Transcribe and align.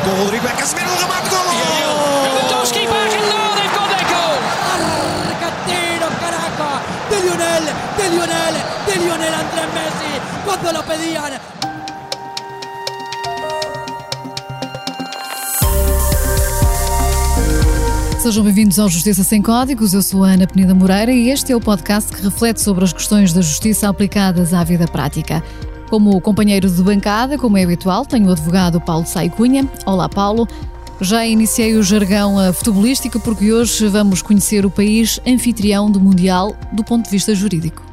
tocou 0.00 0.12
com 0.12 0.20
o 0.20 0.24
Rodrigo, 0.24 0.46
é 0.46 0.52
Casemiro, 0.52 0.90
o 0.90 0.98
remate, 0.98 1.28
gol! 1.30 1.38
Lewandowski 2.22 2.80
and 2.80 2.86
now 2.86 3.54
they've 3.56 3.72
got 3.72 3.88
their 3.88 4.04
goal! 4.12 4.36
Argentino, 5.32 6.08
caraca, 6.20 6.82
de 7.08 7.16
Lionel, 7.20 7.64
de 7.96 8.08
Lionel, 8.08 8.54
de 8.86 8.98
Lionel 8.98 9.34
Andrés 9.34 9.70
Messi, 9.74 10.20
cuando 10.44 10.72
lo 10.72 10.82
pedían. 10.82 11.40
Sejam 18.20 18.42
bem-vindos 18.42 18.78
ao 18.80 18.88
Justiça 18.88 19.22
Sem 19.22 19.40
Códigos. 19.40 19.94
Eu 19.94 20.02
sou 20.02 20.24
a 20.24 20.30
Ana 20.30 20.48
Penida 20.48 20.74
Moreira 20.74 21.12
e 21.12 21.30
este 21.30 21.52
é 21.52 21.56
o 21.56 21.60
podcast 21.60 22.12
que 22.12 22.20
reflete 22.22 22.60
sobre 22.60 22.84
as 22.84 22.92
questões 22.92 23.32
da 23.32 23.40
justiça 23.40 23.88
aplicadas 23.88 24.52
à 24.52 24.64
vida 24.64 24.86
prática. 24.88 25.44
Como 25.88 26.20
companheiro 26.20 26.68
de 26.68 26.82
bancada, 26.82 27.38
como 27.38 27.56
é 27.56 27.62
habitual, 27.62 28.04
tenho 28.04 28.26
o 28.26 28.32
advogado 28.32 28.80
Paulo 28.80 29.06
Sai 29.06 29.30
Cunha. 29.30 29.68
Olá, 29.86 30.08
Paulo. 30.08 30.48
Já 31.00 31.24
iniciei 31.24 31.76
o 31.76 31.82
jargão 31.82 32.40
eh, 32.40 32.52
futebolístico 32.52 33.20
porque 33.20 33.52
hoje 33.52 33.86
vamos 33.86 34.22
conhecer 34.22 34.64
o 34.64 34.70
país 34.70 35.20
anfitrião 35.26 35.90
do 35.90 36.00
Mundial 36.00 36.56
do 36.72 36.82
ponto 36.82 37.04
de 37.04 37.10
vista 37.10 37.34
jurídico. 37.34 37.84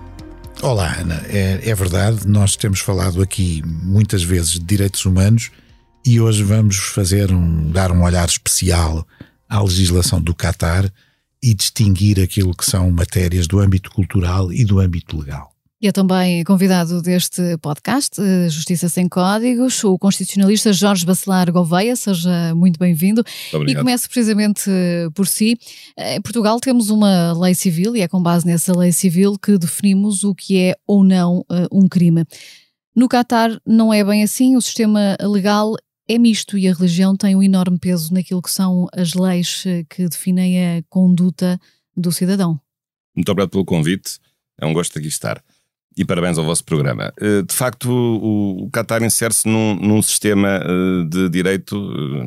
Olá, 0.62 0.96
Ana. 0.98 1.22
É, 1.28 1.60
é 1.64 1.76
verdade, 1.76 2.26
nós 2.26 2.56
temos 2.56 2.80
falado 2.80 3.22
aqui 3.22 3.62
muitas 3.66 4.24
vezes 4.24 4.54
de 4.54 4.62
direitos 4.62 5.06
humanos 5.06 5.52
e 6.06 6.20
hoje 6.20 6.42
vamos 6.44 6.78
fazer 6.78 7.32
um, 7.32 7.70
dar 7.70 7.92
um 7.92 8.04
olhar 8.04 8.28
especial 8.28 9.06
à 9.48 9.62
legislação 9.62 10.22
do 10.22 10.34
Qatar 10.34 10.90
e 11.44 11.54
distinguir 11.54 12.20
aquilo 12.22 12.56
que 12.56 12.66
são 12.66 12.90
matérias 12.90 13.46
do 13.46 13.60
âmbito 13.60 13.92
cultural 13.92 14.52
e 14.52 14.64
do 14.64 14.80
âmbito 14.80 15.20
legal. 15.20 15.53
E 15.84 15.88
é 15.88 15.92
também 15.92 16.46
convidado 16.46 17.02
deste 17.02 17.58
podcast, 17.58 18.18
eh, 18.18 18.48
Justiça 18.48 18.88
Sem 18.88 19.10
Códigos, 19.10 19.84
o 19.84 20.00
constitucionalista 20.00 20.72
Jorge 20.72 21.06
Bacelar 21.06 21.52
Gouveia. 21.52 21.94
Seja 21.98 22.56
muito 22.56 22.80
bem-vindo. 22.80 23.22
E 23.68 23.76
começo 23.76 24.08
precisamente 24.08 24.62
eh, 24.70 25.10
por 25.14 25.28
si. 25.28 25.58
Em 25.98 26.22
Portugal 26.22 26.58
temos 26.62 26.90
uma 26.90 27.34
lei 27.38 27.54
civil 27.54 27.98
e 27.98 28.00
é 28.00 28.08
com 28.08 28.24
base 28.24 28.46
nessa 28.46 28.72
lei 28.74 28.94
civil 28.94 29.38
que 29.38 29.58
definimos 29.58 30.24
o 30.24 30.34
que 30.34 30.58
é 30.58 30.76
ou 30.88 31.04
não 31.04 31.46
eh, 31.52 31.68
um 31.70 31.90
crime. 31.90 32.24
No 32.96 33.10
Catar 33.10 33.52
não 33.68 33.94
é 33.94 34.06
bem 34.06 34.24
assim, 34.24 34.56
o 34.56 34.62
sistema 34.62 35.18
legal 35.20 35.76
é 36.08 36.18
misto 36.18 36.58
e 36.58 36.66
a 36.70 36.74
religião 36.74 37.14
tem 37.14 37.36
um 37.36 37.44
enorme 37.44 37.78
peso 37.78 38.14
naquilo 38.14 38.42
que 38.42 38.52
são 38.52 38.88
as 38.94 39.14
leis 39.16 39.66
que 39.90 40.08
definem 40.08 40.78
a 40.78 40.84
conduta 40.88 41.60
do 41.94 42.10
cidadão. 42.10 42.58
Muito 43.14 43.30
obrigado 43.30 43.52
pelo 43.52 43.66
convite, 43.66 44.18
é 44.58 44.66
um 44.66 44.72
gosto 44.72 44.98
aqui 44.98 45.10
estar 45.10 45.44
e 45.96 46.04
parabéns 46.04 46.38
ao 46.38 46.46
vosso 46.46 46.64
programa. 46.64 47.14
Eh, 47.20 47.44
de 47.44 47.54
facto, 47.54 47.90
o, 47.90 48.70
Qatar 48.72 49.04
insere-se 49.04 49.48
num, 49.48 49.76
num, 49.76 50.02
sistema 50.02 50.60
eh, 50.64 51.06
de 51.08 51.30
direito, 51.30 51.76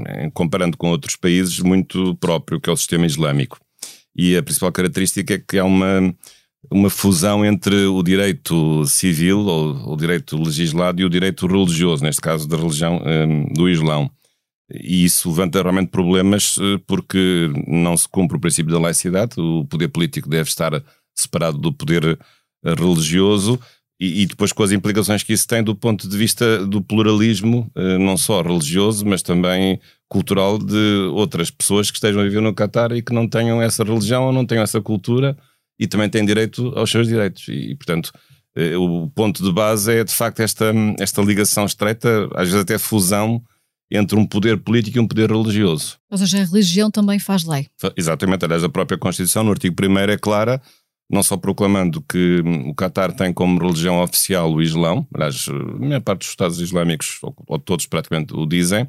eh, 0.06 0.30
comparando 0.32 0.76
com 0.76 0.90
outros 0.90 1.16
países, 1.16 1.60
muito 1.60 2.14
próprio, 2.16 2.60
que 2.60 2.70
é 2.70 2.72
o 2.72 2.76
sistema 2.76 3.06
islâmico. 3.06 3.58
E 4.14 4.36
a 4.36 4.42
principal 4.42 4.72
característica 4.72 5.34
é 5.34 5.38
que 5.38 5.58
há 5.58 5.64
uma, 5.64 6.14
uma 6.70 6.88
fusão 6.88 7.44
entre 7.44 7.86
o 7.86 8.02
direito 8.02 8.86
civil, 8.86 9.40
ou 9.40 9.92
o 9.92 9.96
direito 9.96 10.40
legislado, 10.40 11.00
e 11.00 11.04
o 11.04 11.10
direito 11.10 11.46
religioso, 11.46 12.02
neste 12.02 12.20
caso 12.20 12.48
da 12.48 12.56
religião 12.56 13.02
do 13.52 13.68
Islão. 13.68 14.10
E 14.72 15.04
isso 15.04 15.28
levanta 15.28 15.60
realmente 15.60 15.90
problemas 15.90 16.56
porque 16.86 17.50
não 17.68 17.96
se 17.96 18.08
cumpre 18.08 18.36
o 18.36 18.40
princípio 18.40 18.72
da 18.72 18.80
laicidade, 18.80 19.38
o 19.38 19.64
poder 19.66 19.88
político 19.88 20.28
deve 20.28 20.48
estar 20.48 20.82
separado 21.14 21.58
do 21.58 21.72
poder 21.72 22.18
religioso 22.64 23.60
e, 23.98 24.22
e, 24.22 24.26
depois 24.26 24.52
com 24.52 24.62
as 24.62 24.72
implicações 24.72 25.22
que 25.22 25.32
isso 25.32 25.48
tem 25.48 25.62
do 25.62 25.74
ponto 25.74 26.08
de 26.08 26.16
vista 26.16 26.64
do 26.66 26.82
pluralismo, 26.82 27.70
eh, 27.74 27.96
não 27.96 28.16
só 28.16 28.42
religioso, 28.42 29.06
mas 29.06 29.22
também 29.22 29.80
cultural 30.06 30.58
de 30.58 31.10
outras 31.14 31.50
pessoas 31.50 31.90
que 31.90 31.96
estejam 31.96 32.20
a 32.20 32.24
viver 32.24 32.42
no 32.42 32.54
Catar 32.54 32.92
e 32.92 33.00
que 33.00 33.14
não 33.14 33.26
tenham 33.26 33.60
essa 33.60 33.82
religião 33.82 34.24
ou 34.24 34.32
não 34.32 34.44
tenham 34.44 34.62
essa 34.62 34.82
cultura 34.82 35.36
e 35.78 35.86
também 35.86 36.10
têm 36.10 36.26
direito 36.26 36.72
aos 36.76 36.90
seus 36.90 37.08
direitos. 37.08 37.48
E, 37.48 37.74
portanto, 37.74 38.12
eh, 38.54 38.76
o 38.76 39.08
ponto 39.08 39.42
de 39.42 39.50
base 39.50 39.90
é 39.90 40.04
de 40.04 40.12
facto 40.12 40.40
esta, 40.40 40.74
esta 41.00 41.22
ligação 41.22 41.64
estreita, 41.64 42.28
às 42.34 42.48
vezes 42.48 42.62
até 42.62 42.76
fusão, 42.76 43.42
entre 43.90 44.18
um 44.18 44.26
poder 44.26 44.58
político 44.58 44.98
e 44.98 45.00
um 45.00 45.06
poder 45.06 45.30
religioso. 45.30 45.96
Ou 46.10 46.18
seja, 46.18 46.42
a 46.42 46.44
religião 46.44 46.90
também 46.90 47.18
faz 47.18 47.44
lei. 47.44 47.66
Exatamente, 47.96 48.44
aliás, 48.44 48.62
a 48.62 48.68
própria 48.68 48.98
Constituição, 48.98 49.42
no 49.42 49.52
artigo 49.52 49.74
1 49.80 49.98
é 49.98 50.18
clara 50.18 50.60
não 51.08 51.22
só 51.22 51.36
proclamando 51.36 52.02
que 52.02 52.42
o 52.66 52.74
Qatar 52.74 53.12
tem 53.12 53.32
como 53.32 53.60
religião 53.60 54.02
oficial 54.02 54.52
o 54.52 54.60
Islão, 54.60 55.06
aliás, 55.14 55.46
a 55.48 55.78
maior 55.78 56.00
parte 56.00 56.20
dos 56.20 56.28
Estados 56.28 56.60
Islâmicos, 56.60 57.18
ou, 57.46 57.58
todos 57.58 57.86
praticamente 57.86 58.34
o 58.34 58.46
dizem, 58.46 58.88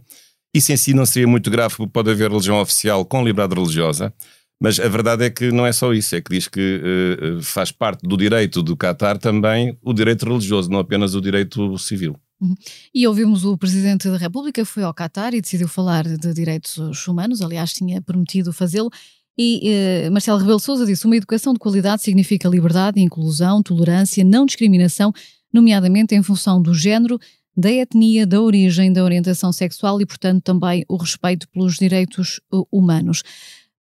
isso 0.53 0.71
em 0.71 0.77
si 0.77 0.93
não 0.93 1.05
seria 1.05 1.27
muito 1.27 1.51
grave, 1.51 1.75
porque 1.75 1.91
pode 1.91 2.09
haver 2.09 2.31
religião 2.31 2.59
oficial 2.59 3.05
com 3.05 3.23
liberdade 3.23 3.59
religiosa, 3.59 4.13
mas 4.59 4.79
a 4.79 4.87
verdade 4.87 5.25
é 5.25 5.29
que 5.29 5.51
não 5.51 5.65
é 5.65 5.71
só 5.71 5.93
isso, 5.93 6.15
é 6.15 6.21
que 6.21 6.31
diz 6.31 6.47
que 6.47 6.81
uh, 6.81 7.41
faz 7.43 7.71
parte 7.71 8.07
do 8.07 8.17
direito 8.17 8.63
do 8.63 8.75
Qatar 8.75 9.19
também 9.19 9.77
o 9.83 9.93
direito 9.93 10.25
religioso, 10.25 10.69
não 10.71 10.79
apenas 10.79 11.13
o 11.13 11.21
direito 11.21 11.77
civil. 11.77 12.15
Uhum. 12.41 12.55
E 12.93 13.07
ouvimos 13.07 13.45
o 13.45 13.57
Presidente 13.57 14.09
da 14.09 14.17
República 14.17 14.63
foi 14.65 14.83
ao 14.83 14.93
Qatar 14.93 15.33
e 15.33 15.41
decidiu 15.41 15.67
falar 15.67 16.03
de 16.05 16.33
direitos 16.33 17.07
humanos, 17.07 17.41
aliás, 17.41 17.73
tinha 17.73 18.01
prometido 18.01 18.51
fazê-lo. 18.51 18.89
E 19.37 20.07
uh, 20.07 20.11
Marcelo 20.11 20.39
Rebelo 20.39 20.59
Sousa 20.59 20.85
disse: 20.85 21.05
uma 21.05 21.15
educação 21.15 21.53
de 21.53 21.59
qualidade 21.59 22.01
significa 22.01 22.49
liberdade, 22.49 22.99
inclusão, 22.99 23.61
tolerância, 23.61 24.23
não 24.23 24.45
discriminação, 24.45 25.13
nomeadamente 25.53 26.15
em 26.15 26.23
função 26.23 26.61
do 26.61 26.73
género, 26.73 27.19
da 27.55 27.71
etnia, 27.71 28.25
da 28.25 28.41
origem, 28.41 28.91
da 28.91 29.03
orientação 29.03 29.51
sexual 29.51 30.01
e, 30.01 30.05
portanto, 30.05 30.43
também 30.43 30.83
o 30.87 30.97
respeito 30.97 31.47
pelos 31.49 31.75
direitos 31.75 32.39
uh, 32.51 32.67
humanos. 32.71 33.21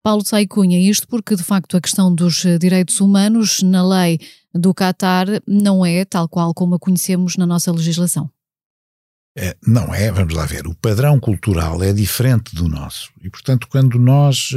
Paulo 0.03 0.23
Sai 0.25 0.45
Cunha, 0.45 0.79
isto 0.79 1.07
porque, 1.07 1.35
de 1.35 1.43
facto, 1.43 1.75
a 1.75 1.81
questão 1.81 2.13
dos 2.13 2.43
uh, 2.43 2.59
direitos 2.59 2.99
humanos 2.99 3.61
na 3.63 3.85
lei 3.85 4.19
do 4.53 4.73
Qatar 4.73 5.27
não 5.47 5.85
é 5.85 6.05
tal 6.05 6.29
qual 6.29 6.53
como 6.53 6.75
a 6.75 6.79
conhecemos 6.79 7.37
na 7.37 7.45
nossa 7.45 7.71
legislação. 7.71 8.29
É, 9.37 9.57
não 9.67 9.93
é, 9.93 10.09
vamos 10.13 10.33
lá 10.33 10.45
ver, 10.45 10.65
o 10.65 10.73
padrão 10.75 11.19
cultural 11.19 11.83
é 11.83 11.91
diferente 11.91 12.55
do 12.55 12.69
nosso. 12.69 13.11
E, 13.21 13.29
portanto, 13.29 13.67
quando 13.69 13.99
nós 13.99 14.53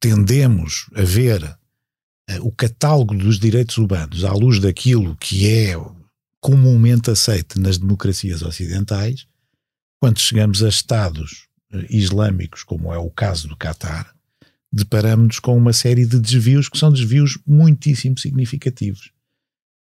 tendemos 0.00 0.86
a 0.94 1.02
ver 1.02 1.42
uh, 1.42 2.46
o 2.46 2.52
catálogo 2.52 3.14
dos 3.14 3.38
direitos 3.38 3.78
humanos 3.78 4.24
à 4.24 4.32
luz 4.32 4.60
daquilo 4.60 5.16
que 5.16 5.48
é 5.48 5.74
comumente 6.40 7.10
aceito 7.10 7.60
nas 7.60 7.78
democracias 7.78 8.42
ocidentais, 8.42 9.26
quando 10.00 10.20
chegamos 10.20 10.62
a 10.62 10.68
Estados 10.68 11.48
uh, 11.72 11.84
islâmicos, 11.90 12.62
como 12.62 12.92
é 12.92 12.98
o 12.98 13.10
caso 13.10 13.48
do 13.48 13.56
Catar, 13.56 14.14
deparamos-nos 14.72 15.40
com 15.40 15.56
uma 15.56 15.72
série 15.72 16.06
de 16.06 16.18
desvios 16.18 16.68
que 16.68 16.78
são 16.78 16.92
desvios 16.92 17.38
muitíssimo 17.46 18.18
significativos. 18.18 19.10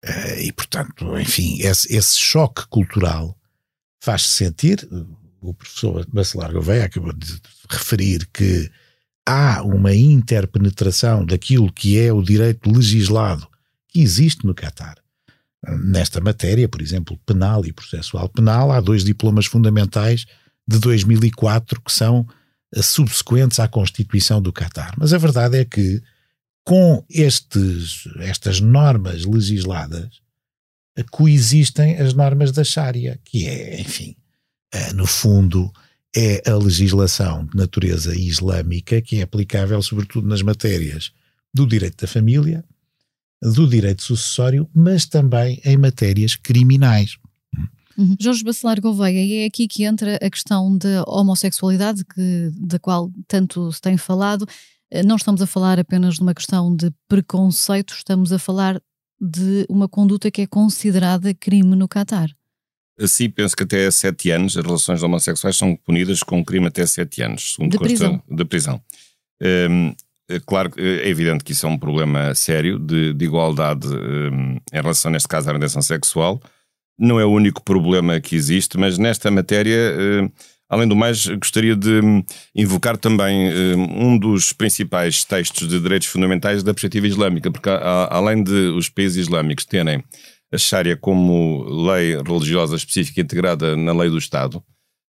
Uh, 0.06 0.40
e, 0.40 0.52
portanto, 0.52 1.18
enfim, 1.18 1.60
esse, 1.62 1.94
esse 1.94 2.18
choque 2.18 2.68
cultural 2.68 3.38
faz-se 4.02 4.32
sentir. 4.32 4.88
O 5.42 5.54
professor 5.54 6.06
Bacelar 6.08 6.52
Gouveia 6.52 6.86
acabou 6.86 7.12
de 7.12 7.40
referir 7.70 8.28
que 8.32 8.72
há 9.26 9.64
uma 9.64 9.94
interpenetração 9.94 11.26
daquilo 11.26 11.72
que 11.72 12.00
é 12.00 12.14
o 12.14 12.22
direito 12.22 12.70
legislado 12.70 13.48
que 13.88 14.00
existe 14.02 14.46
no 14.46 14.54
Catar. 14.54 14.98
Nesta 15.68 16.22
matéria, 16.22 16.70
por 16.70 16.82
exemplo, 16.82 17.18
penal 17.26 17.66
e 17.66 17.74
processual 17.74 18.30
penal, 18.30 18.72
há 18.72 18.80
dois 18.80 19.04
diplomas 19.04 19.48
fundamentais 19.48 20.26
de 20.68 20.78
2004 20.80 21.82
que 21.82 21.92
são 21.92 22.28
eh, 22.74 22.82
subsequentes 22.84 23.60
à 23.60 23.68
Constituição 23.68 24.40
do 24.40 24.54
Catar. 24.54 24.94
Mas 24.98 25.12
a 25.12 25.18
verdade 25.18 25.58
é 25.58 25.66
que, 25.66 26.04
com 26.64 27.04
estes, 27.10 28.08
estas 28.20 28.60
normas 28.60 29.26
legisladas, 29.26 30.22
coexistem 31.12 31.98
as 31.98 32.14
normas 32.14 32.52
da 32.52 32.64
Sharia, 32.64 33.20
que 33.26 33.48
é, 33.48 33.82
enfim, 33.82 34.16
eh, 34.72 34.94
no 34.94 35.06
fundo, 35.06 35.72
é 36.16 36.50
a 36.50 36.56
legislação 36.56 37.46
de 37.46 37.58
natureza 37.58 38.16
islâmica 38.16 39.02
que 39.02 39.18
é 39.18 39.22
aplicável 39.22 39.82
sobretudo 39.82 40.28
nas 40.28 40.42
matérias 40.42 41.12
do 41.54 41.68
direito 41.68 42.02
da 42.02 42.08
família, 42.08 42.64
do 43.42 43.68
direito 43.68 44.04
sucessório, 44.04 44.70
mas 44.74 45.06
também 45.06 45.62
em 45.64 45.78
matérias 45.78 46.36
criminais. 46.36 47.18
Uhum. 47.98 48.16
Jorge 48.20 48.44
Bacelar 48.44 48.82
Gouveia, 48.82 49.24
e 49.24 49.44
é 49.44 49.46
aqui 49.46 49.68
que 49.68 49.84
entra 49.84 50.16
a 50.16 50.30
questão 50.30 50.78
da 50.78 51.04
homossexualidade, 51.08 52.04
que, 52.04 52.52
da 52.54 52.78
qual 52.78 53.10
tanto 53.28 53.72
se 53.72 53.80
tem 53.80 53.98
falado. 53.98 54.46
Eh, 54.92 55.04
não 55.04 55.16
estamos 55.16 55.42
a 55.42 55.48
falar 55.48 55.80
apenas 55.80 56.16
de 56.16 56.22
uma 56.22 56.34
questão 56.34 56.76
de 56.76 56.92
preconceito, 57.08 57.94
estamos 57.94 58.34
a 58.34 58.40
falar 58.40 58.82
de 59.20 59.66
uma 59.70 59.88
conduta 59.88 60.30
que 60.30 60.42
é 60.42 60.48
considerada 60.48 61.34
crime 61.34 61.76
no 61.76 61.88
Catar. 61.88 62.30
Assim, 63.00 63.30
penso 63.30 63.56
que 63.56 63.64
até 63.64 63.90
7 63.92 64.32
anos 64.32 64.58
as 64.58 64.66
relações 64.66 65.04
homossexuais 65.04 65.58
são 65.58 65.76
punidas 65.76 66.22
com 66.24 66.40
um 66.40 66.44
crime 66.44 66.68
até 66.68 66.86
7 66.86 67.22
anos, 67.24 67.54
segundo 67.54 67.72
de 67.72 67.78
prisão. 67.78 68.24
de 68.30 68.46
prisão. 68.46 68.82
Um, 69.42 69.94
é 70.30 70.40
claro, 70.40 70.72
é 70.78 71.08
evidente 71.08 71.44
que 71.44 71.52
isso 71.52 71.66
é 71.66 71.70
um 71.70 71.78
problema 71.78 72.34
sério 72.34 72.80
de, 72.80 73.14
de 73.14 73.26
igualdade 73.26 73.88
um, 73.88 74.56
em 74.56 74.82
relação, 74.82 75.12
neste 75.12 75.28
caso, 75.28 75.48
à 75.50 75.52
orientação 75.52 75.82
sexual. 75.82 76.42
Não 76.98 77.20
é 77.20 77.26
o 77.26 77.32
único 77.32 77.62
problema 77.62 78.20
que 78.22 78.36
existe, 78.36 78.78
mas 78.78 78.98
nesta 78.98 79.30
matéria 79.30 79.94
uh, 80.24 80.32
Além 80.68 80.88
do 80.88 80.96
mais, 80.96 81.28
gostaria 81.28 81.76
de 81.76 82.02
hum, 82.02 82.24
invocar 82.56 82.98
também 82.98 83.54
hum, 83.54 84.08
um 84.08 84.18
dos 84.18 84.52
principais 84.52 85.24
textos 85.24 85.68
de 85.68 85.80
direitos 85.80 86.08
fundamentais 86.08 86.64
da 86.64 86.74
perspectiva 86.74 87.06
islâmica, 87.06 87.52
porque 87.52 87.70
além 88.10 88.44
de 88.44 88.70
os 88.76 88.90
países 88.90 89.18
islâmicos 89.18 89.66
terem 89.66 90.04
a 90.56 90.58
Sharia 90.58 90.98
como 90.98 91.64
lei 91.86 92.18
religiosa 92.22 92.76
específica 92.76 93.22
integrada 93.22 93.76
na 93.76 93.94
lei 93.94 94.10
do 94.10 94.18
Estado, 94.18 94.64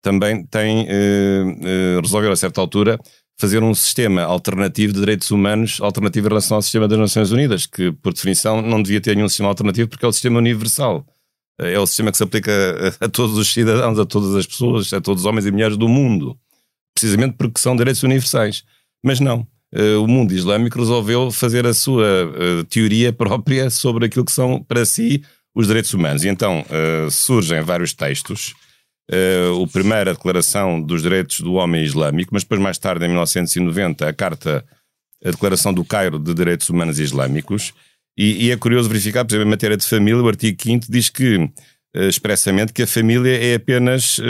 também 0.02 0.44
tem, 0.46 0.86
eh, 0.88 1.44
eh, 1.62 2.00
resolveu 2.00 2.30
a 2.30 2.36
certa 2.36 2.60
altura 2.60 2.98
fazer 3.40 3.62
um 3.62 3.74
sistema 3.74 4.22
alternativo 4.22 4.92
de 4.92 5.00
direitos 5.00 5.30
humanos, 5.30 5.80
alternativo 5.80 6.26
em 6.26 6.30
relação 6.30 6.56
ao 6.56 6.62
sistema 6.62 6.88
das 6.88 6.98
Nações 6.98 7.30
Unidas, 7.30 7.66
que 7.66 7.92
por 7.92 8.12
definição 8.12 8.60
não 8.60 8.82
devia 8.82 9.00
ter 9.00 9.14
nenhum 9.14 9.28
sistema 9.28 9.48
alternativo 9.48 9.88
porque 9.88 10.04
é 10.04 10.08
o 10.08 10.12
sistema 10.12 10.38
universal. 10.38 11.06
É 11.60 11.78
o 11.78 11.86
sistema 11.86 12.10
que 12.12 12.16
se 12.16 12.22
aplica 12.22 12.52
a, 13.00 13.06
a 13.06 13.08
todos 13.08 13.36
os 13.36 13.52
cidadãos, 13.52 13.98
a 13.98 14.06
todas 14.06 14.34
as 14.34 14.46
pessoas, 14.46 14.92
a 14.92 15.00
todos 15.00 15.22
os 15.22 15.26
homens 15.26 15.46
e 15.46 15.50
mulheres 15.50 15.76
do 15.76 15.88
mundo, 15.88 16.38
precisamente 16.94 17.36
porque 17.36 17.60
são 17.60 17.76
direitos 17.76 18.02
universais. 18.02 18.64
Mas 19.04 19.18
não, 19.18 19.40
eh, 19.40 19.57
o 20.02 20.06
mundo 20.06 20.32
islâmico 20.32 20.78
resolveu 20.78 21.30
fazer 21.30 21.66
a 21.66 21.74
sua 21.74 22.04
uh, 22.26 22.64
teoria 22.64 23.12
própria 23.12 23.68
sobre 23.68 24.06
aquilo 24.06 24.24
que 24.24 24.32
são 24.32 24.62
para 24.62 24.84
si 24.86 25.22
os 25.54 25.66
direitos 25.66 25.92
humanos. 25.92 26.24
E 26.24 26.28
então 26.28 26.60
uh, 26.62 27.10
surgem 27.10 27.60
vários 27.62 27.92
textos. 27.92 28.54
Uh, 29.10 29.60
o 29.60 29.66
primeiro, 29.66 30.10
a 30.10 30.12
Declaração 30.12 30.80
dos 30.80 31.02
Direitos 31.02 31.40
do 31.40 31.54
Homem 31.54 31.82
Islâmico, 31.82 32.30
mas 32.32 32.44
depois, 32.44 32.60
mais 32.60 32.78
tarde, 32.78 33.04
em 33.04 33.08
1990, 33.08 34.08
a 34.08 34.12
Carta, 34.12 34.64
a 35.24 35.30
Declaração 35.30 35.74
do 35.74 35.84
Cairo 35.84 36.18
de 36.18 36.32
Direitos 36.32 36.68
Humanos 36.70 36.98
Islâmicos. 36.98 37.72
E, 38.16 38.46
e 38.46 38.50
é 38.50 38.56
curioso 38.56 38.88
verificar, 38.88 39.24
por 39.24 39.32
exemplo, 39.32 39.48
em 39.48 39.50
matéria 39.50 39.76
de 39.76 39.86
família, 39.86 40.22
o 40.22 40.28
artigo 40.28 40.60
5 40.60 40.86
diz 40.88 41.08
que, 41.08 41.48
expressamente, 41.94 42.72
que 42.72 42.82
a 42.82 42.86
família 42.86 43.30
é 43.30 43.54
apenas 43.54 44.20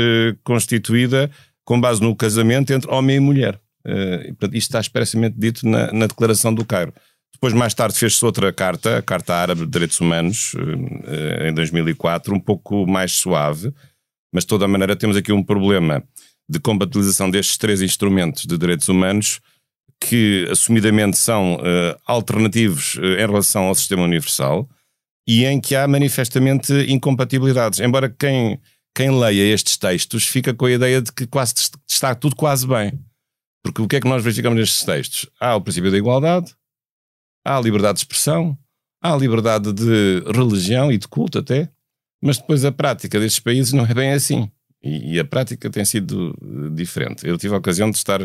constituída 0.44 1.31
com 1.64 1.81
base 1.81 2.02
no 2.02 2.14
casamento 2.14 2.70
entre 2.70 2.90
homem 2.90 3.17
e 3.17 3.20
mulher. 3.20 3.58
Uh, 3.88 4.46
isto 4.52 4.56
está 4.56 4.81
expressamente 4.81 5.37
dito 5.38 5.67
na, 5.67 5.90
na, 5.93 6.06
Declaração 6.06 6.52
do 6.52 6.64
Cairo. 6.64 6.93
Depois, 7.32 7.55
mais 7.55 7.73
tarde, 7.73 7.99
fez-se 7.99 8.25
outra 8.25 8.52
carta, 8.52 8.99
a 8.99 9.02
Carta 9.02 9.35
Árabe 9.35 9.62
de 9.62 9.70
Direitos 9.70 10.00
Humanos, 10.00 10.55
uh, 10.55 11.46
em 11.46 11.55
2004, 11.55 12.35
um 12.35 12.40
pouco 12.40 12.87
mais 12.87 13.12
suave, 13.12 13.73
mas 14.32 14.44
de 14.44 14.49
toda 14.49 14.64
a 14.64 14.69
maneira 14.69 14.94
temos 14.94 15.17
aqui 15.17 15.32
um 15.32 15.43
problema 15.43 16.02
de 16.49 16.58
compatibilização 16.58 17.31
destes 17.31 17.56
três 17.56 17.81
instrumentos 17.82 18.44
de 18.44 18.58
direitos 18.58 18.88
humanos 18.88 19.40
que 20.00 20.46
assumidamente 20.50 21.19
são 21.19 21.56
uh, 21.56 21.99
alternativos 22.06 22.94
uh, 22.96 23.05
em 23.05 23.26
relação 23.26 23.64
ao 23.64 23.75
sistema 23.75 24.02
universal 24.02 24.69
e 25.26 25.44
em 25.44 25.61
que 25.61 25.75
há 25.75 25.87
manifestamente 25.87 26.73
incompatibilidades. 26.88 27.81
Embora 27.81 28.08
quem, 28.08 28.58
quem 28.94 29.11
leia 29.11 29.52
estes 29.52 29.76
textos 29.76 30.26
fica 30.26 30.55
com 30.55 30.67
a 30.67 30.73
ideia 30.73 31.02
de 31.02 31.12
que 31.12 31.26
quase 31.26 31.55
está 31.87 32.14
tudo 32.14 32.35
quase 32.35 32.67
bem. 32.67 32.93
Porque 33.62 33.82
o 33.82 33.88
que 33.88 33.96
é 33.96 34.00
que 34.00 34.08
nós 34.08 34.22
verificamos 34.22 34.58
nestes 34.58 34.84
textos? 34.84 35.28
Há 35.40 35.56
o 35.56 35.60
princípio 35.60 35.90
da 35.90 35.99
igualdade, 35.99 36.55
há 37.44 37.56
a 37.56 37.60
liberdade 37.60 37.94
de 37.94 38.00
expressão, 38.00 38.56
há 39.02 39.12
a 39.12 39.16
liberdade 39.16 39.72
de 39.72 40.22
religião 40.34 40.93
e 40.93 40.99
de 40.99 41.08
culto 41.08 41.38
até, 41.38 41.70
mas 42.22 42.38
depois 42.38 42.64
a 42.64 42.72
prática 42.72 43.19
destes 43.19 43.40
países 43.40 43.72
não 43.72 43.84
é 43.84 43.94
bem 43.94 44.12
assim. 44.12 44.50
E, 44.82 45.14
e 45.14 45.19
a 45.19 45.25
prática 45.25 45.69
tem 45.70 45.84
sido 45.84 46.37
eh, 46.40 46.70
diferente. 46.75 47.26
Eu 47.26 47.37
tive 47.37 47.55
a 47.55 47.58
ocasião 47.58 47.90
de 47.90 47.96
estar 47.96 48.20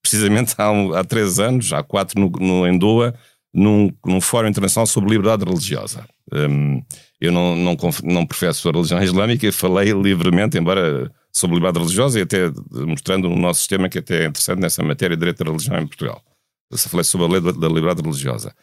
precisamente 0.00 0.54
há, 0.58 0.70
um, 0.70 0.94
há 0.94 1.04
três 1.04 1.38
anos, 1.38 1.72
há 1.72 1.82
quatro 1.82 2.20
no, 2.20 2.30
no 2.30 2.66
Endoa, 2.66 3.14
num, 3.52 3.90
num 4.04 4.20
fórum 4.20 4.48
internacional 4.48 4.86
sobre 4.86 5.10
liberdade 5.10 5.44
religiosa. 5.44 6.06
Um, 6.32 6.82
eu 7.20 7.32
não, 7.32 7.56
não, 7.56 7.76
não 8.04 8.26
professo 8.26 8.68
a 8.68 8.72
religião 8.72 9.02
islâmica 9.02 9.46
e 9.46 9.52
falei 9.52 9.92
livremente, 9.92 10.58
embora 10.58 11.10
sobre 11.36 11.56
liberdade 11.56 11.84
religiosa 11.84 12.18
e 12.18 12.22
até 12.22 12.50
mostrando 12.86 13.28
no 13.28 13.36
nosso 13.36 13.58
sistema 13.58 13.90
que 13.90 13.98
até 13.98 14.24
é 14.24 14.26
interessante 14.26 14.58
nessa 14.58 14.82
matéria 14.82 15.16
direito 15.16 15.44
da 15.44 15.50
religião 15.50 15.78
em 15.78 15.86
Portugal. 15.86 16.22
Eu 16.70 16.78
falei 16.78 17.04
sobre 17.04 17.26
a 17.26 17.30
lei 17.30 17.40
da 17.40 17.68
liberdade 17.68 18.00
religiosa. 18.00 18.54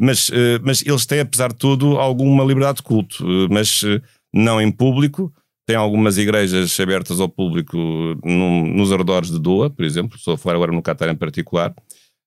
Mas, 0.00 0.30
eh, 0.32 0.58
mas 0.62 0.82
eles 0.84 1.04
têm, 1.04 1.20
apesar 1.20 1.48
de 1.48 1.56
tudo, 1.56 1.98
alguma 1.98 2.42
liberdade 2.42 2.78
de 2.78 2.82
culto, 2.82 3.24
eh, 3.24 3.48
mas 3.50 3.82
eh, 3.84 4.00
não 4.32 4.60
em 4.60 4.72
público. 4.72 5.32
Tem 5.66 5.76
algumas 5.76 6.16
igrejas 6.18 6.78
abertas 6.80 7.20
ao 7.20 7.28
público 7.28 7.78
nos 8.22 8.92
arredores 8.92 9.30
de 9.30 9.38
Doha, 9.38 9.70
por 9.70 9.82
exemplo, 9.82 10.16
estou 10.18 10.34
a 10.34 10.38
falar 10.38 10.56
agora 10.56 10.72
no 10.72 10.82
Qatar 10.82 11.08
em 11.08 11.16
particular, 11.16 11.74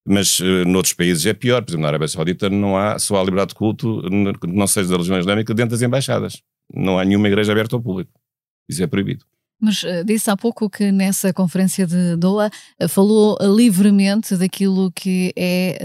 mas 0.08 0.40
noutros 0.66 0.96
países 0.96 1.24
é 1.24 1.36
pior. 1.36 1.62
Por 1.62 1.70
exemplo, 1.70 1.84
na 1.84 1.90
Arábia 1.90 2.08
Saudita 2.08 2.50
não 2.50 2.76
há, 2.76 2.98
só 2.98 3.16
há 3.16 3.24
liberdade 3.24 3.50
de 3.50 3.56
culto, 3.56 4.02
não 4.48 4.66
seja 4.66 4.90
da 4.90 4.96
religião 4.96 5.20
islâmica, 5.20 5.54
dentro 5.54 5.72
das 5.72 5.84
embaixadas. 5.84 6.42
Não 6.74 6.98
há 6.98 7.06
nenhuma 7.06 7.28
igreja 7.28 7.52
aberta 7.52 7.76
ao 7.76 7.82
público. 7.82 8.12
Isso 8.68 8.82
é 8.82 8.88
proibido. 8.88 9.24
Mas 9.60 9.82
uh, 9.84 10.04
disse 10.06 10.30
há 10.30 10.38
pouco 10.38 10.70
que 10.70 10.92
nessa 10.92 11.34
conferência 11.34 11.88
de 11.88 12.16
Doha 12.16 12.52
uh, 12.82 12.88
falou 12.88 13.38
uh, 13.42 13.56
livremente 13.56 14.36
daquilo 14.38 14.92
que 14.92 15.34
é 15.36 15.78